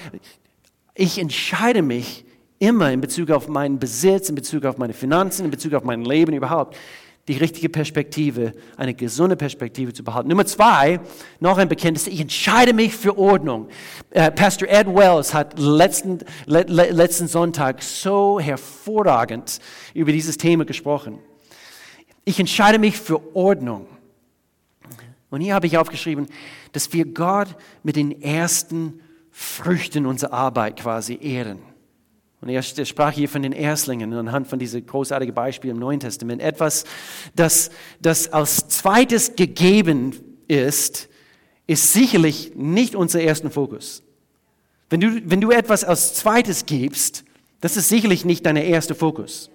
[0.94, 2.24] Ich entscheide mich
[2.58, 6.04] immer in Bezug auf meinen Besitz, in Bezug auf meine Finanzen, in Bezug auf mein
[6.04, 6.76] Leben überhaupt,
[7.28, 10.28] die richtige Perspektive, eine gesunde Perspektive zu behalten.
[10.28, 10.98] Nummer zwei,
[11.40, 13.68] noch ein Bekenntnis, ich entscheide mich für Ordnung.
[14.10, 19.60] Äh, Pastor Ed Wells hat letzten, le, letzten Sonntag so hervorragend
[19.92, 21.18] über dieses Thema gesprochen.
[22.24, 23.86] Ich entscheide mich für Ordnung.
[25.30, 26.26] Und hier habe ich aufgeschrieben,
[26.72, 27.48] dass wir Gott
[27.82, 31.67] mit den ersten Früchten unserer Arbeit quasi ehren.
[32.40, 36.40] Und er sprach hier von den Erstlingen anhand von diesem großartigen Beispiel im Neuen Testament.
[36.40, 36.84] Etwas,
[37.34, 37.70] das,
[38.00, 40.14] das als zweites gegeben
[40.46, 41.08] ist,
[41.66, 44.02] ist sicherlich nicht unser erster Fokus.
[44.88, 47.24] Wenn du, wenn du etwas als zweites gibst,
[47.60, 49.50] das ist sicherlich nicht dein erster Fokus.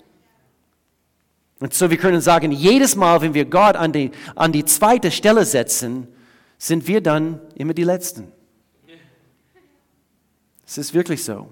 [1.60, 5.10] Und so wir können sagen, jedes Mal, wenn wir Gott an die, an die zweite
[5.10, 6.08] Stelle setzen,
[6.58, 8.32] sind wir dann immer die Letzten.
[10.65, 11.48] Es ist wirklich so.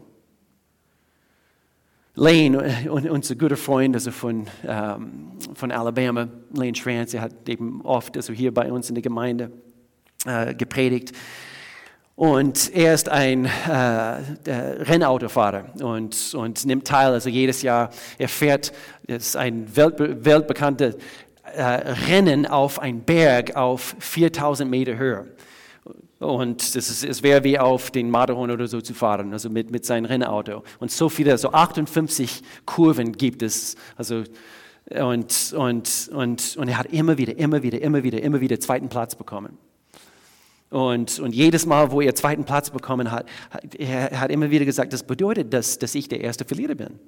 [2.21, 8.15] Lane, unser guter Freund also von, ähm, von Alabama, Lane Schranz, er hat eben oft
[8.15, 9.51] also hier bei uns in der Gemeinde
[10.27, 11.13] äh, gepredigt.
[12.15, 13.49] Und er ist ein äh,
[14.47, 18.71] Rennautofahrer und, und nimmt teil, also jedes Jahr, er fährt,
[19.07, 20.93] es ist ein weltbe weltbekannter
[21.55, 25.25] äh, Rennen auf einen Berg auf 4000 Meter Höhe.
[26.21, 29.71] Und das ist, es wäre wie auf den Matterhorn oder so zu fahren, also mit,
[29.71, 30.63] mit seinem Rennauto.
[30.79, 33.75] Und so viele, so 58 Kurven gibt es.
[33.95, 34.23] Also,
[34.91, 38.88] und, und, und, und er hat immer wieder, immer wieder, immer wieder, immer wieder zweiten
[38.88, 39.57] Platz bekommen.
[40.69, 43.25] Und, und jedes Mal, wo er zweiten Platz bekommen hat,
[43.79, 46.99] er hat immer wieder gesagt, das bedeutet, dass, dass ich der erste Verlierer bin.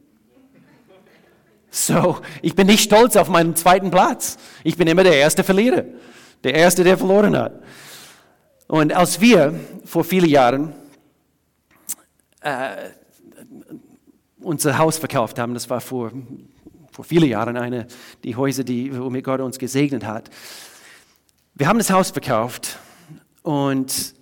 [1.69, 4.37] So, ich bin nicht stolz auf meinen zweiten Platz.
[4.63, 5.85] Ich bin immer der erste Verlierer.
[6.43, 7.61] Der erste, der verloren hat.
[8.73, 9.53] Und als wir
[9.85, 10.73] vor vielen Jahren
[12.41, 12.89] äh,
[14.39, 16.11] unser Haus verkauft haben, das war vor,
[16.91, 17.85] vor vielen Jahren eine,
[18.23, 20.31] die Häuser, die, womit Gott uns gesegnet hat.
[21.53, 22.79] Wir haben das Haus verkauft
[23.43, 24.15] und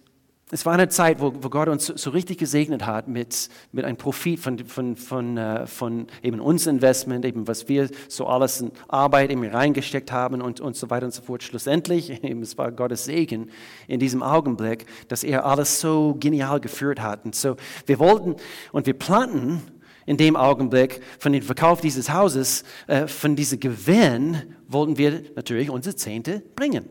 [0.53, 3.95] es war eine Zeit, wo, wo Gott uns so, richtig gesegnet hat mit, mit einem
[3.95, 8.71] Profit von, von, von, äh, von eben unserem Investment, eben was wir so alles in
[8.89, 11.41] Arbeit eben reingesteckt haben und, und so weiter und so fort.
[11.41, 13.49] Schlussendlich, eben, es war Gottes Segen
[13.87, 17.23] in diesem Augenblick, dass er alles so genial geführt hat.
[17.23, 18.35] Und so, wir wollten
[18.73, 19.61] und wir planten
[20.05, 25.69] in dem Augenblick von dem Verkauf dieses Hauses, äh, von diesem Gewinn, wollten wir natürlich
[25.69, 26.89] unsere Zehnte bringen.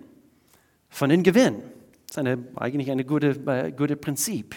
[0.88, 1.57] Von dem Gewinn.
[2.11, 4.57] Das ist eine, eigentlich ein gutes äh, gute Prinzip.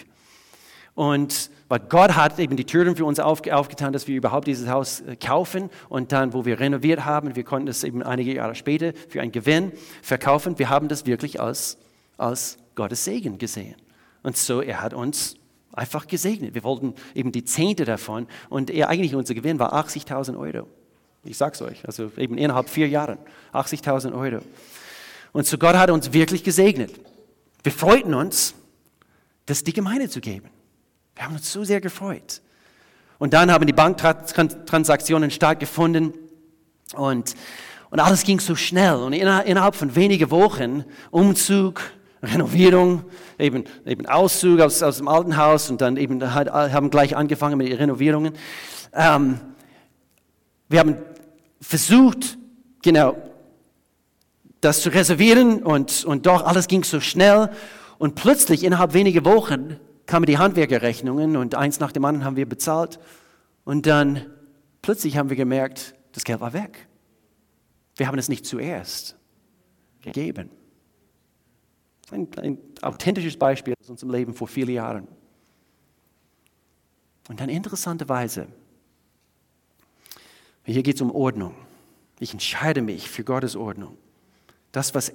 [0.96, 4.68] Und weil Gott hat eben die Türen für uns auf, aufgetan, dass wir überhaupt dieses
[4.68, 8.56] Haus äh, kaufen und dann, wo wir renoviert haben, wir konnten es eben einige Jahre
[8.56, 9.70] später für einen Gewinn
[10.02, 10.58] verkaufen.
[10.58, 11.78] Wir haben das wirklich als,
[12.16, 13.76] als Gottes Segen gesehen.
[14.24, 15.36] Und so, er hat uns
[15.72, 16.56] einfach gesegnet.
[16.56, 20.66] Wir wollten eben die Zehnte davon und er, eigentlich unser Gewinn war 80.000 Euro.
[21.22, 23.18] Ich sag's euch, also eben innerhalb vier Jahren
[23.52, 24.40] 80.000 Euro.
[25.32, 26.90] Und so Gott hat uns wirklich gesegnet.
[27.64, 28.54] Wir freuten uns,
[29.46, 30.50] das die Gemeinde zu geben.
[31.16, 32.42] Wir haben uns so sehr gefreut.
[33.18, 36.12] Und dann haben die Banktransaktionen stattgefunden
[36.94, 37.34] und,
[37.90, 38.96] und alles ging so schnell.
[38.96, 41.80] Und innerhalb von wenigen Wochen, Umzug,
[42.22, 43.04] Renovierung,
[43.38, 47.68] eben, eben Auszug aus, aus dem alten Haus und dann eben haben gleich angefangen mit
[47.68, 48.34] den Renovierungen.
[48.92, 49.40] Ähm,
[50.68, 50.96] wir haben
[51.60, 52.36] versucht,
[52.82, 53.16] genau,
[54.64, 57.50] das zu reservieren und, und doch alles ging so schnell.
[57.98, 62.48] Und plötzlich, innerhalb weniger Wochen, kamen die Handwerkerrechnungen und eins nach dem anderen haben wir
[62.48, 62.98] bezahlt.
[63.64, 64.26] Und dann
[64.82, 66.88] plötzlich haben wir gemerkt, das Geld war weg.
[67.96, 69.16] Wir haben es nicht zuerst
[70.00, 70.50] gegeben.
[72.10, 75.08] Ein, ein authentisches Beispiel aus unserem Leben vor vielen Jahren.
[77.28, 78.48] Und dann interessanterweise,
[80.64, 81.54] hier geht es um Ordnung.
[82.18, 83.96] Ich entscheide mich für Gottes Ordnung
[84.74, 85.12] das, was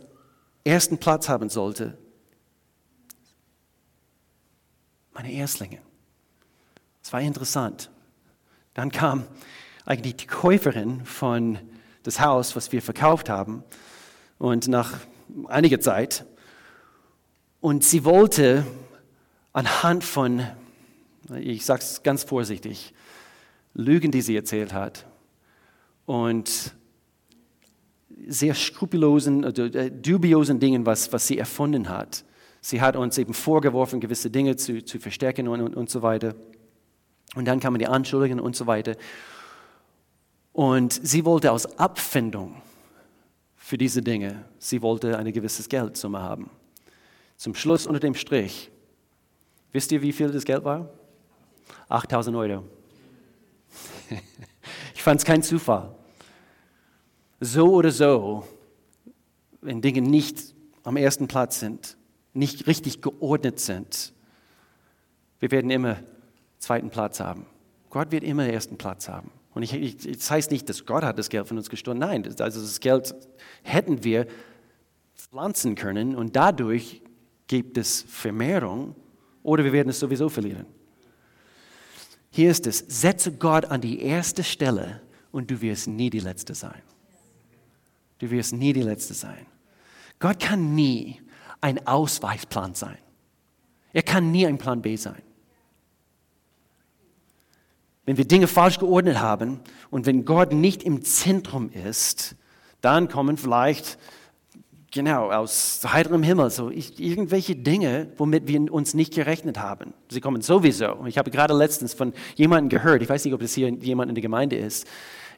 [0.63, 1.98] ersten Platz haben sollte,
[5.12, 5.80] meine Erstlinge.
[7.04, 7.91] Es war interessant.
[8.74, 9.28] Dann kam
[9.86, 11.60] eigentlich die Käuferin von
[12.04, 13.63] das Haus, was wir verkauft haben,
[14.38, 15.00] und nach
[15.48, 16.26] einiger Zeit,
[17.60, 18.65] und sie wollte
[19.52, 20.48] anhand von,
[21.36, 22.93] ich sage es ganz vorsichtig,
[23.74, 25.06] Lügen, die sie erzählt hat,
[26.06, 26.74] und
[28.29, 32.23] sehr skrupellosen, äh, dubiosen Dingen, was, was sie erfunden hat.
[32.61, 36.35] Sie hat uns eben vorgeworfen, gewisse Dinge zu, zu verstecken und, und, und so weiter.
[37.35, 38.95] Und dann kamen die Anschuldigungen und so weiter.
[40.51, 42.61] Und sie wollte aus Abfindung
[43.55, 46.49] für diese Dinge, sie wollte eine gewisse Geldsumme haben.
[47.37, 48.71] Zum Schluss unter dem Strich,
[49.71, 50.89] wisst ihr, wie viel das Geld war?
[51.87, 52.63] 8000 Euro.
[54.95, 55.95] ich fand es kein Zufall.
[57.39, 58.45] So oder so,
[59.62, 61.97] wenn Dinge nicht am ersten Platz sind,
[62.34, 64.13] nicht richtig geordnet sind,
[65.39, 65.97] wir werden immer
[66.58, 67.45] zweiten Platz haben.
[67.89, 69.32] Gott wird immer ersten Platz haben.
[69.54, 71.97] Und ich, ich, das heißt nicht, dass Gott hat das Geld von uns gestohlen.
[71.97, 73.15] Nein, also das Geld
[73.63, 74.28] hätten wir
[75.15, 77.02] pflanzen können und dadurch
[77.47, 78.95] gibt es Vermehrung
[79.43, 80.65] oder wir werden es sowieso verlieren.
[82.32, 86.54] Hier ist es, setze Gott an die erste Stelle und du wirst nie die Letzte
[86.54, 86.82] sein.
[88.19, 89.45] Du wirst nie die Letzte sein.
[90.19, 91.21] Gott kann nie
[91.62, 92.97] ein Ausweichplan sein.
[93.93, 95.21] Er kann nie ein Plan B sein.
[98.05, 102.36] Wenn wir Dinge falsch geordnet haben und wenn Gott nicht im Zentrum ist,
[102.82, 103.97] dann kommen vielleicht
[104.91, 109.93] genau aus heiterem Himmel so irgendwelche Dinge, womit wir uns nicht gerechnet haben.
[110.10, 111.05] Sie kommen sowieso.
[111.05, 114.15] Ich habe gerade letztens von jemandem gehört, ich weiß nicht, ob das hier jemand in
[114.15, 114.88] der Gemeinde ist,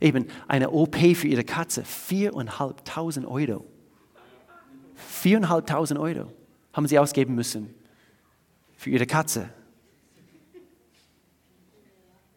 [0.01, 3.65] eben eine OP für ihre Katze, 4.500 Euro.
[5.23, 6.31] 4.500 Euro
[6.73, 7.73] haben sie ausgeben müssen
[8.75, 9.49] für ihre Katze.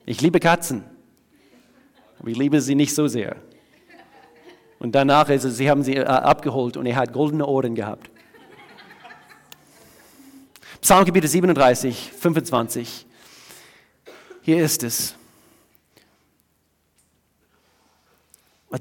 [0.06, 0.84] Ich liebe Katzen,
[2.18, 3.36] aber ich liebe sie nicht so sehr.
[4.78, 8.10] Und danach, also, sie haben sie äh, abgeholt und er hat goldene Ohren gehabt.
[10.82, 13.06] Psalmkapitel 37, 25.
[14.42, 15.14] Hier ist es.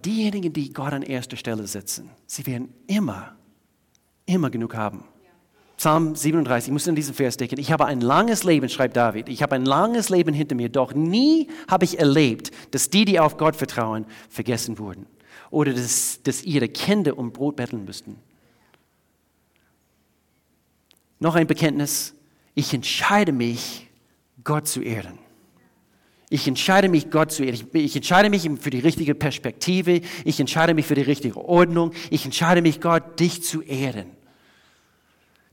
[0.04, 3.36] Diejenigen, die Gott an erster Stelle setzen, sie werden immer,
[4.26, 5.04] immer genug haben.
[5.78, 7.60] Psalm 37, ich muss an diesen Vers denken.
[7.60, 10.93] Ich habe ein langes Leben, schreibt David, ich habe ein langes Leben hinter mir, doch
[10.93, 15.08] nie habe ich erlebt, dass die, die auf Gott vertrauen, vergessen wurden
[15.50, 18.17] oder dass, dass ihre Kinder um Brot betteln müssten.
[21.19, 22.15] Noch ein Bekenntnis,
[22.56, 23.88] ich entscheide mich,
[24.43, 25.19] Gott zu ehren.
[26.34, 27.54] Ich entscheide mich, Gott zu ehren.
[27.54, 30.02] Ich, ich, entscheide mich für die richtige Perspektive.
[30.26, 31.91] Ich entscheide mich für die richtige Ordnung.
[32.10, 34.08] Ich entscheide mich, Gott, dich zu ehren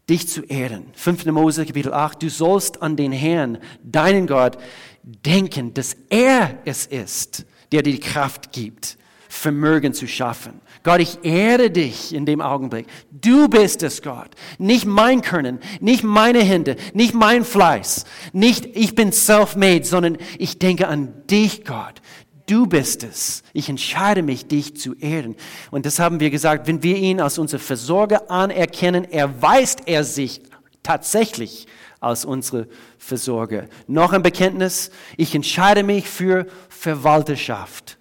[0.08, 0.86] dich zu ehren.
[0.94, 1.26] 5.
[1.26, 4.58] Mose Kapitel 8, du sollst an den Herrn, deinen Gott,
[5.04, 8.98] denken, dass er es ist, der dir die Kraft gibt,
[9.32, 10.60] Vermögen zu schaffen.
[10.82, 12.88] Gott, ich ehre dich in dem Augenblick.
[13.12, 14.30] Du bist es, Gott.
[14.58, 20.58] Nicht mein Können, nicht meine Hände, nicht mein Fleiß, nicht ich bin self-made, sondern ich
[20.58, 22.02] denke an dich, Gott.
[22.46, 23.44] Du bist es.
[23.52, 25.36] Ich entscheide mich, dich zu ehren.
[25.70, 30.42] Und das haben wir gesagt, wenn wir ihn als unser Versorger anerkennen, erweist er sich
[30.82, 31.68] tatsächlich
[32.00, 32.66] als unsere
[32.98, 33.68] Versorger.
[33.86, 34.90] Noch ein Bekenntnis.
[35.16, 37.96] Ich entscheide mich für Verwalterschaft.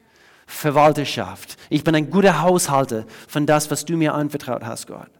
[0.49, 1.57] Verwalterschaft.
[1.69, 5.11] Ich bin ein guter Haushalter von das, was du mir anvertraut hast, Gott.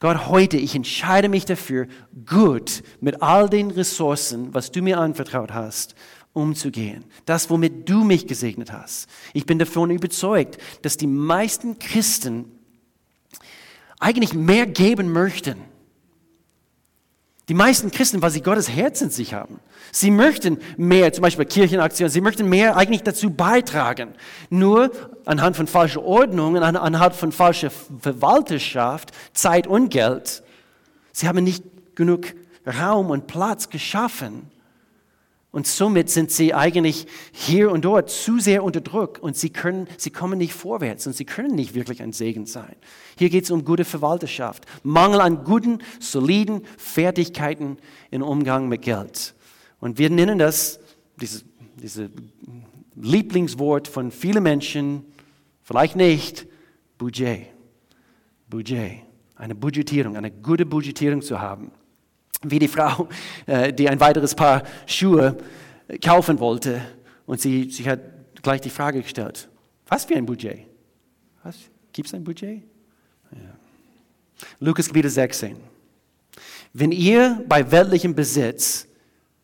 [0.00, 1.86] Gott, heute, ich entscheide mich dafür,
[2.26, 5.94] gut mit all den Ressourcen, was du mir anvertraut hast,
[6.32, 7.04] umzugehen.
[7.24, 9.08] Das, womit du mich gesegnet hast.
[9.32, 12.46] Ich bin davon überzeugt, dass die meisten Christen
[14.00, 15.56] eigentlich mehr geben möchten.
[17.48, 19.60] Die meisten Christen, weil sie Gottes Herz in sich haben.
[19.92, 24.14] Sie möchten mehr, zum Beispiel Kirchenaktionen, sie möchten mehr eigentlich dazu beitragen.
[24.50, 24.90] Nur
[25.24, 30.42] anhand von falscher Ordnung, anhand von falscher Verwalterschaft, Zeit und Geld.
[31.12, 31.62] Sie haben nicht
[31.94, 32.34] genug
[32.66, 34.50] Raum und Platz geschaffen,
[35.56, 39.88] und somit sind sie eigentlich hier und dort zu sehr unter Druck und sie, können,
[39.96, 42.76] sie kommen nicht vorwärts und sie können nicht wirklich ein Segen sein.
[43.16, 47.78] Hier geht es um gute Verwalterschaft, Mangel an guten, soliden Fertigkeiten
[48.10, 49.34] im Umgang mit Geld.
[49.80, 50.78] Und wir nennen das,
[51.18, 51.46] dieses,
[51.82, 52.10] dieses
[52.94, 55.06] Lieblingswort von vielen Menschen,
[55.62, 56.46] vielleicht nicht,
[56.98, 57.46] Budget.
[58.50, 58.98] Budget.
[59.36, 61.70] Eine Budgetierung, eine gute Budgetierung zu haben
[62.50, 63.08] wie die Frau,
[63.46, 65.36] äh, die ein weiteres Paar Schuhe
[66.02, 66.80] kaufen wollte.
[67.26, 68.00] Und sie, sie hat
[68.42, 69.48] gleich die Frage gestellt,
[69.88, 70.66] was für ein Budget?
[71.92, 72.62] Gibt es ein Budget?
[73.32, 73.38] Ja.
[74.60, 75.56] Lukas Kapitel 16.
[76.72, 78.86] Wenn ihr bei weltlichem Besitz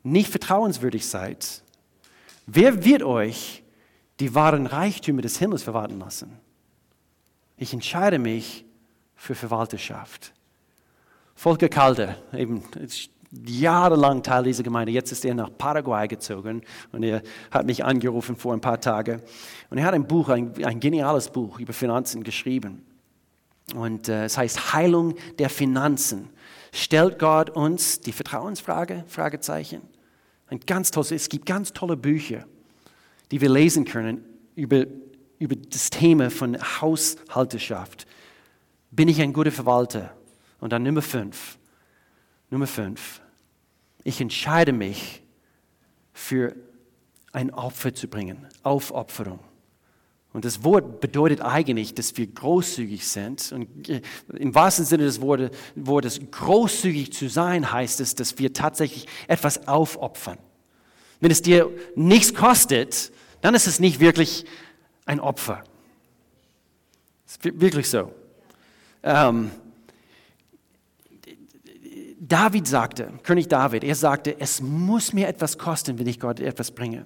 [0.03, 1.63] nicht vertrauenswürdig seid,
[2.47, 3.63] wer wird euch
[4.21, 6.39] die wahren Reichtümer des Himmels verwalten lassen?
[7.57, 8.65] Ich entscheide mich
[9.17, 10.35] für Verwalterschaft.
[11.43, 12.63] Volker Calder, eben
[13.45, 14.93] jahrelang Teil dieser Gemeinde.
[14.93, 16.63] Jetzt ist er nach Paraguay gezogen
[16.93, 17.21] und er
[17.51, 19.21] hat mich angerufen vor ein paar Tagen.
[19.69, 22.87] Und er hat ein Buch, ein, ein geniales Buch über Finanzen geschrieben.
[23.75, 26.31] Und äh, es heißt Heilung der Finanzen.
[26.71, 29.03] Stellt Gott uns die Vertrauensfrage?
[29.09, 29.83] Fragezeichen.
[30.47, 32.47] Ein ganz tolles, es gibt ganz tolle Bücher,
[33.33, 34.25] die wir lesen können
[34.55, 34.85] über,
[35.41, 38.07] über das Thema von Haushalterschaft.
[38.93, 40.15] Bin ich ein guter Verwalter?
[40.63, 41.59] Und dann Nummer fünf.
[42.49, 43.21] Nummer fünf.
[44.05, 45.21] Ich entscheide mich
[46.13, 46.55] für
[47.33, 49.41] ein Opfer zu bringen, Aufopferung.
[50.33, 53.51] Und das Wort bedeutet eigentlich, dass wir großzügig sind.
[53.51, 54.03] Und äh,
[54.39, 60.39] im wahrsten Sinne des Wortes, großzügig zu sein, heißt es, dass wir tatsächlich etwas aufopfern.
[61.19, 63.11] Wenn es dir nichts kostet,
[63.41, 64.45] dann ist es nicht wirklich
[65.07, 65.65] ein Opfer.
[67.27, 68.13] Das ist wirklich so.
[69.03, 69.51] Ähm,
[72.25, 76.71] David sagte, König David, er sagte, es muss mir etwas kosten, wenn ich Gott etwas
[76.71, 77.05] bringe.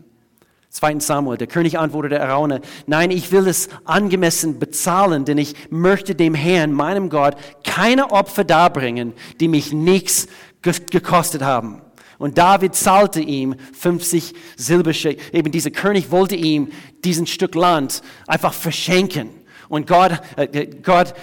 [0.69, 1.01] 2.
[1.01, 6.35] Samuel, der König antwortete Araune, nein, ich will es angemessen bezahlen, denn ich möchte dem
[6.35, 10.29] Herrn, meinem Gott, keine Opfer darbringen, die mich nichts
[10.61, 11.81] gekostet haben.
[12.19, 15.25] Und David zahlte ihm 50 Silberschäkel.
[15.33, 16.69] Eben dieser König wollte ihm
[17.05, 19.31] diesen Stück Land einfach verschenken.
[19.71, 21.15] Und Gott, äh, Gott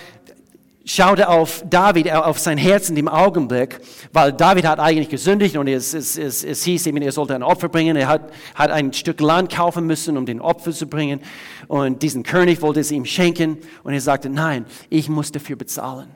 [0.86, 3.80] schaute auf David, auf sein Herz in dem Augenblick,
[4.12, 7.44] weil David hat eigentlich gesündigt und es, es, es, es hieß ihm, er sollte ein
[7.44, 7.96] Opfer bringen.
[7.96, 11.22] Er hat, hat ein Stück Land kaufen müssen, um den Opfer zu bringen.
[11.68, 13.58] Und diesen König wollte es ihm schenken.
[13.84, 16.10] Und er sagte, nein, ich muss dafür bezahlen.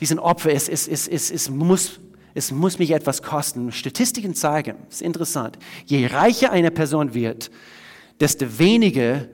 [0.00, 2.00] Diesen Opfer, es, es, es, es, es, muss,
[2.34, 3.72] es muss mich etwas kosten.
[3.72, 7.50] Statistiken zeigen, es ist interessant, je reicher eine Person wird,
[8.20, 9.26] desto weniger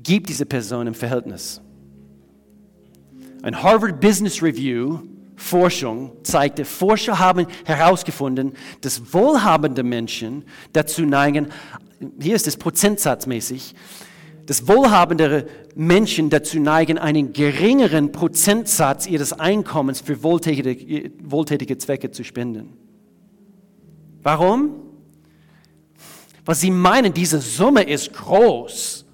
[0.00, 1.60] gibt diese Person im Verhältnis.
[3.46, 5.02] Ein Harvard Business Review
[5.36, 11.52] Forschung zeigte, Forscher haben herausgefunden, dass wohlhabende Menschen dazu neigen,
[12.20, 13.76] hier ist es prozentsatzmäßig,
[14.46, 22.24] dass wohlhabendere Menschen dazu neigen, einen geringeren Prozentsatz ihres Einkommens für wohltätige, wohltätige Zwecke zu
[22.24, 22.72] spenden.
[24.24, 24.74] Warum?
[26.44, 29.05] Weil sie meinen, diese Summe ist groß.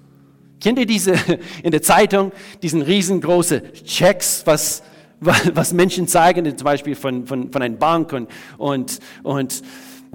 [0.63, 1.13] Kennt ihr diese
[1.63, 4.81] in der Zeitung, diesen riesengroßen Checks, was,
[5.19, 9.61] was Menschen zeigen, zum Beispiel von, von, von einer Bank und, und, und,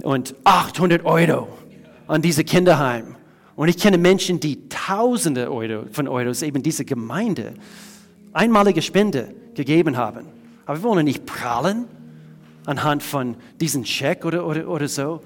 [0.01, 1.47] und 800 Euro
[2.07, 3.15] an diese Kinderheim.
[3.55, 7.53] Und ich kenne Menschen, die Tausende Euro von Euros eben diese Gemeinde
[8.33, 10.25] einmalige Spende gegeben haben.
[10.65, 11.85] Aber wir wollen nicht prahlen
[12.65, 15.21] anhand von diesem Check oder, oder, oder so.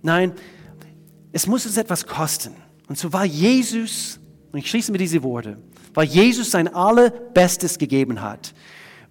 [0.00, 0.32] Nein,
[1.32, 2.54] es muss uns etwas kosten.
[2.88, 4.18] Und so war Jesus
[4.52, 5.56] und ich schließe mit diesen Worten.
[5.94, 8.54] Weil Jesus sein allerbestes gegeben hat,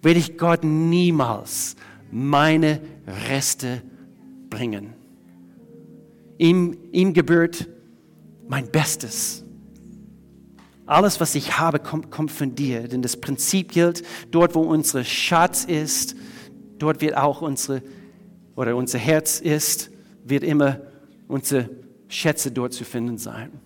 [0.00, 1.76] werde ich Gott niemals
[2.10, 2.80] meine
[3.28, 3.82] Reste
[4.50, 4.94] bringen.
[6.38, 7.68] Ihm, ihm gebührt
[8.48, 9.44] mein Bestes.
[10.86, 12.88] Alles, was ich habe, kommt, kommt von dir.
[12.88, 16.16] Denn das Prinzip gilt, dort, wo unser Schatz ist,
[16.78, 17.82] dort wird auch unsere,
[18.56, 19.90] oder unser Herz ist,
[20.24, 20.80] wird immer
[21.28, 21.70] unsere
[22.08, 23.61] Schätze dort zu finden sein.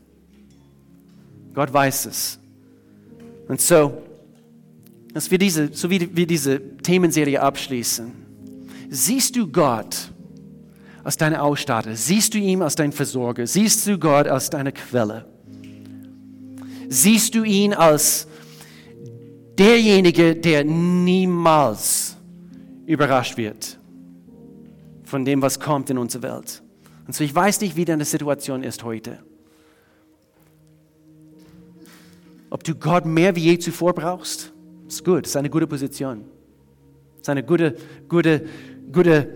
[1.56, 2.38] Gott weiß es.
[3.48, 4.02] Und so,
[5.14, 8.12] dass wir diese, so wie wir diese Themenserie abschließen,
[8.90, 10.12] siehst du Gott
[11.02, 15.24] als deine Ausstatter, siehst du ihn als dein Versorger, siehst du Gott als deine Quelle,
[16.90, 18.28] siehst du ihn als
[19.58, 22.18] derjenige, der niemals
[22.84, 23.78] überrascht wird
[25.04, 26.62] von dem, was kommt in unsere Welt.
[27.06, 29.20] Und so, ich weiß nicht, wie deine Situation ist heute.
[32.56, 34.54] Ob du Gott mehr wie je zuvor brauchst,
[34.88, 36.24] ist gut, ist eine gute Position.
[37.20, 37.76] Ist eine gute,
[38.08, 38.46] gute,
[38.90, 39.28] gute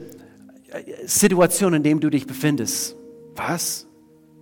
[0.71, 2.97] äh, Situation, in der du dich befindest.
[3.37, 3.87] Was?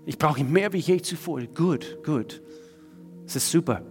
[0.06, 1.42] Ich brauche ihn mehr wie je zuvor.
[1.56, 2.40] Gut, gut.
[3.26, 3.82] Es ist super.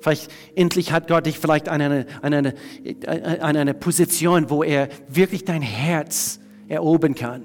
[0.00, 2.54] Vielleicht endlich hat Gott dich vielleicht an eine, an, eine,
[3.06, 7.44] an eine Position, wo er wirklich dein Herz erobern kann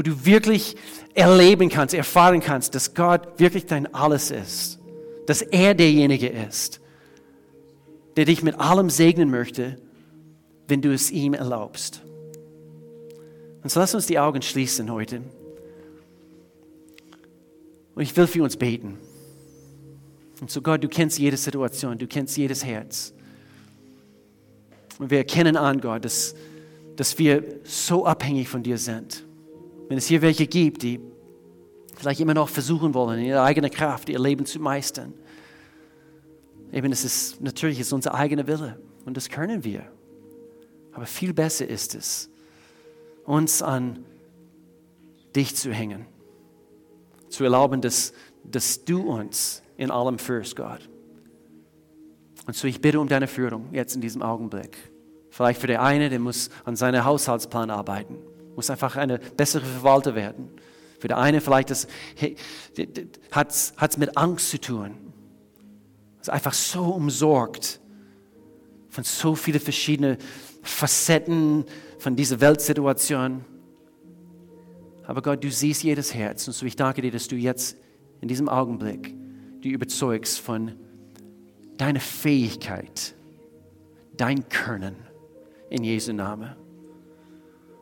[0.00, 0.76] wo du wirklich
[1.12, 4.78] erleben kannst, erfahren kannst, dass Gott wirklich dein Alles ist,
[5.26, 6.80] dass er derjenige ist,
[8.16, 9.76] der dich mit allem segnen möchte,
[10.68, 12.00] wenn du es ihm erlaubst.
[13.62, 15.20] Und so lass uns die Augen schließen heute.
[17.94, 18.96] Und ich will für uns beten.
[20.40, 23.12] Und so Gott, du kennst jede Situation, du kennst jedes Herz.
[24.98, 26.34] Und wir erkennen an, Gott, dass,
[26.96, 29.26] dass wir so abhängig von dir sind.
[29.90, 31.00] Wenn es hier welche gibt, die
[31.96, 35.12] vielleicht immer noch versuchen wollen, in ihrer eigenen Kraft ihr Leben zu meistern.
[36.72, 39.82] Eben, es ist natürlich ist unser eigener Wille und das können wir.
[40.92, 42.30] Aber viel besser ist es,
[43.24, 44.04] uns an
[45.34, 46.06] dich zu hängen,
[47.28, 48.12] zu erlauben, dass,
[48.44, 50.88] dass du uns in allem führst, Gott.
[52.46, 54.76] Und so ich bitte um deine Führung jetzt in diesem Augenblick.
[55.30, 58.18] Vielleicht für der eine, der muss an seinem Haushaltsplan arbeiten
[58.56, 60.50] muss einfach eine bessere Verwalter werden.
[60.98, 64.94] Für der eine vielleicht hat es mit Angst zu tun.
[66.20, 67.80] Ist einfach so umsorgt
[68.90, 70.18] von so vielen verschiedenen
[70.62, 71.64] Facetten
[71.98, 73.44] von dieser Weltsituation.
[75.06, 76.46] Aber Gott, du siehst jedes Herz.
[76.46, 77.76] Und so ich danke dir, dass du jetzt
[78.20, 79.14] in diesem Augenblick,
[79.62, 80.74] die überzeugst von
[81.78, 83.14] deiner Fähigkeit,
[84.16, 84.96] dein Können
[85.70, 86.59] in Jesu Namen.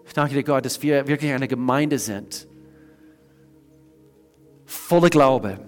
[0.08, 2.48] Ich danke dir, Gott, dass wir wirklich eine Gemeinde sind,
[4.64, 5.60] voller Glaube,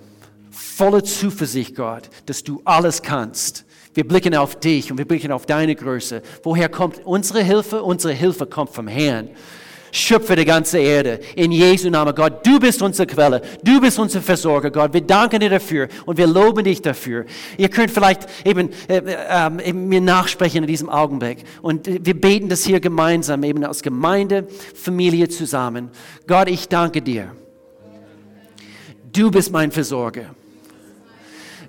[0.51, 3.67] voller Zuversicht, Gott, dass du alles kannst.
[3.93, 6.23] Wir blicken auf dich und wir blicken auf deine Größe.
[6.43, 7.83] Woher kommt unsere Hilfe?
[7.83, 9.29] Unsere Hilfe kommt vom Herrn.
[9.93, 11.21] Schöpfer der ganzen Erde.
[11.35, 13.43] In Jesu Namen, Gott, du bist unsere Quelle.
[13.63, 14.93] Du bist unser Versorger, Gott.
[14.93, 17.25] Wir danken dir dafür und wir loben dich dafür.
[17.57, 21.39] Ihr könnt vielleicht eben, äh, äh, eben mir nachsprechen in diesem Augenblick.
[21.63, 25.91] Und wir beten das hier gemeinsam, eben als Gemeinde, Familie zusammen.
[26.27, 27.33] Gott, ich danke dir.
[29.13, 30.35] Du bist mein Versorger.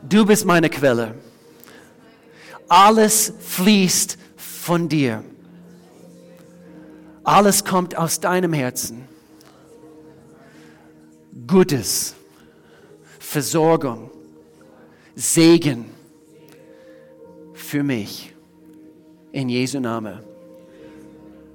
[0.07, 1.15] Du bist meine Quelle.
[2.67, 5.23] Alles fließt von dir.
[7.23, 9.07] Alles kommt aus deinem Herzen.
[11.47, 12.15] Gutes,
[13.19, 14.09] Versorgung,
[15.15, 15.85] Segen
[17.53, 18.33] für mich.
[19.31, 20.19] In Jesu Namen.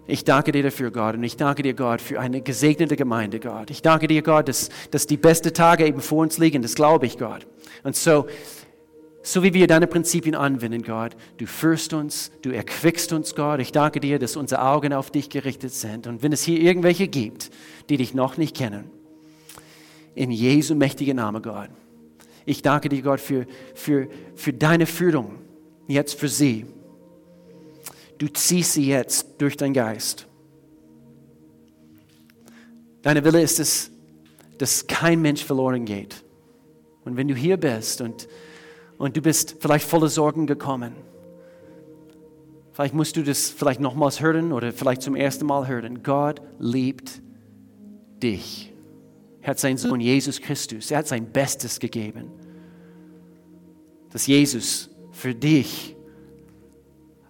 [0.06, 3.70] Ich danke dir dafür, Gott, und ich danke dir, Gott, für eine gesegnete Gemeinde, Gott.
[3.70, 7.06] Ich danke dir, Gott, dass, dass die besten Tage eben vor uns liegen, das glaube
[7.06, 7.46] ich, Gott.
[7.82, 8.26] Und so,
[9.26, 13.58] so wie wir deine Prinzipien anwenden, Gott, du führst uns, du erquickst uns, Gott.
[13.58, 16.06] Ich danke dir, dass unsere Augen auf dich gerichtet sind.
[16.06, 17.50] Und wenn es hier irgendwelche gibt,
[17.88, 18.88] die dich noch nicht kennen,
[20.14, 21.70] in Jesu mächtigen Namen, Gott.
[22.44, 24.06] Ich danke dir, Gott, für, für,
[24.36, 25.40] für deine Führung,
[25.88, 26.64] jetzt für sie.
[28.18, 30.28] Du ziehst sie jetzt durch deinen Geist.
[33.02, 33.90] Deine Wille ist es,
[34.58, 36.22] dass kein Mensch verloren geht.
[37.04, 38.28] Und wenn du hier bist und
[38.98, 40.92] und du bist vielleicht voller Sorgen gekommen.
[42.72, 46.02] Vielleicht musst du das vielleicht nochmals hören oder vielleicht zum ersten Mal hören.
[46.02, 47.22] Gott liebt
[48.22, 48.72] dich.
[49.40, 52.30] Er hat seinen Sohn Jesus Christus, er hat sein Bestes gegeben,
[54.10, 55.96] dass Jesus für dich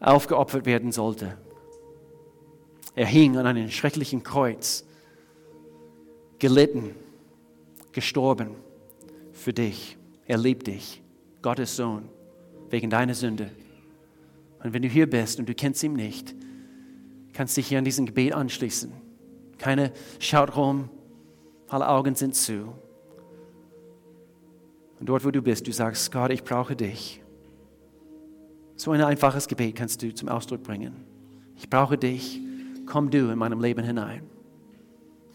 [0.00, 1.36] aufgeopfert werden sollte.
[2.94, 4.84] Er hing an einem schrecklichen Kreuz,
[6.38, 6.94] gelitten,
[7.92, 8.56] gestorben
[9.32, 9.98] für dich.
[10.26, 11.02] Er liebt dich.
[11.42, 12.08] Gottes Sohn,
[12.70, 13.50] wegen deiner Sünde.
[14.62, 16.34] Und wenn du hier bist und du kennst ihn nicht,
[17.32, 18.92] kannst du dich hier an diesem Gebet anschließen.
[19.58, 20.88] Keine schaut rum,
[21.68, 22.74] alle Augen sind zu.
[24.98, 27.22] Und dort, wo du bist, du sagst, Gott, ich brauche dich.
[28.76, 31.04] So ein einfaches Gebet kannst du zum Ausdruck bringen.
[31.56, 32.40] Ich brauche dich.
[32.86, 34.22] Komm du in meinem Leben hinein.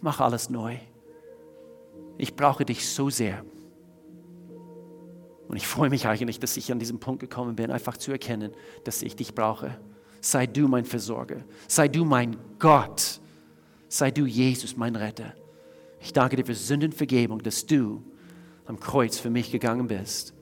[0.02, 0.78] Mach alles neu.
[2.18, 3.44] Ich brauche dich so sehr.
[5.52, 8.54] Und ich freue mich eigentlich, dass ich an diesem Punkt gekommen bin, einfach zu erkennen,
[8.86, 9.78] dass ich dich brauche.
[10.22, 11.44] Sei du mein Versorger.
[11.68, 13.20] Sei du mein Gott.
[13.90, 15.34] Sei du Jesus, mein Retter.
[16.00, 18.02] Ich danke dir für Sündenvergebung, dass du
[18.66, 20.34] am Kreuz für mich gegangen bist.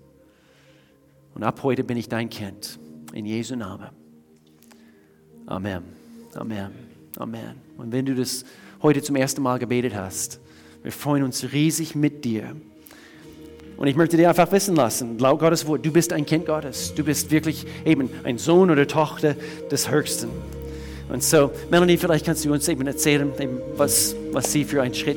[1.33, 2.77] Und ab heute bin ich dein Kind.
[3.11, 3.89] In Jesu Namen.
[5.47, 5.85] Amen.
[6.35, 6.71] Amen.
[7.17, 7.55] Amen.
[7.77, 8.45] Und wenn du das
[8.83, 10.39] heute zum ersten Mal gebetet hast,
[10.83, 12.55] wir freuen uns riesig mit dir.
[13.79, 16.93] Und ich möchte dir einfach wissen lassen, laut Gottes Wort, du bist ein Kind Gottes.
[16.93, 19.37] Du bist wirklich eben ein Sohn oder Tochter
[19.71, 20.27] des Höchsten.
[21.07, 23.31] Und so, Melanie, vielleicht kannst du uns eben erzählen,
[23.77, 25.07] was, was sie für einen Schritt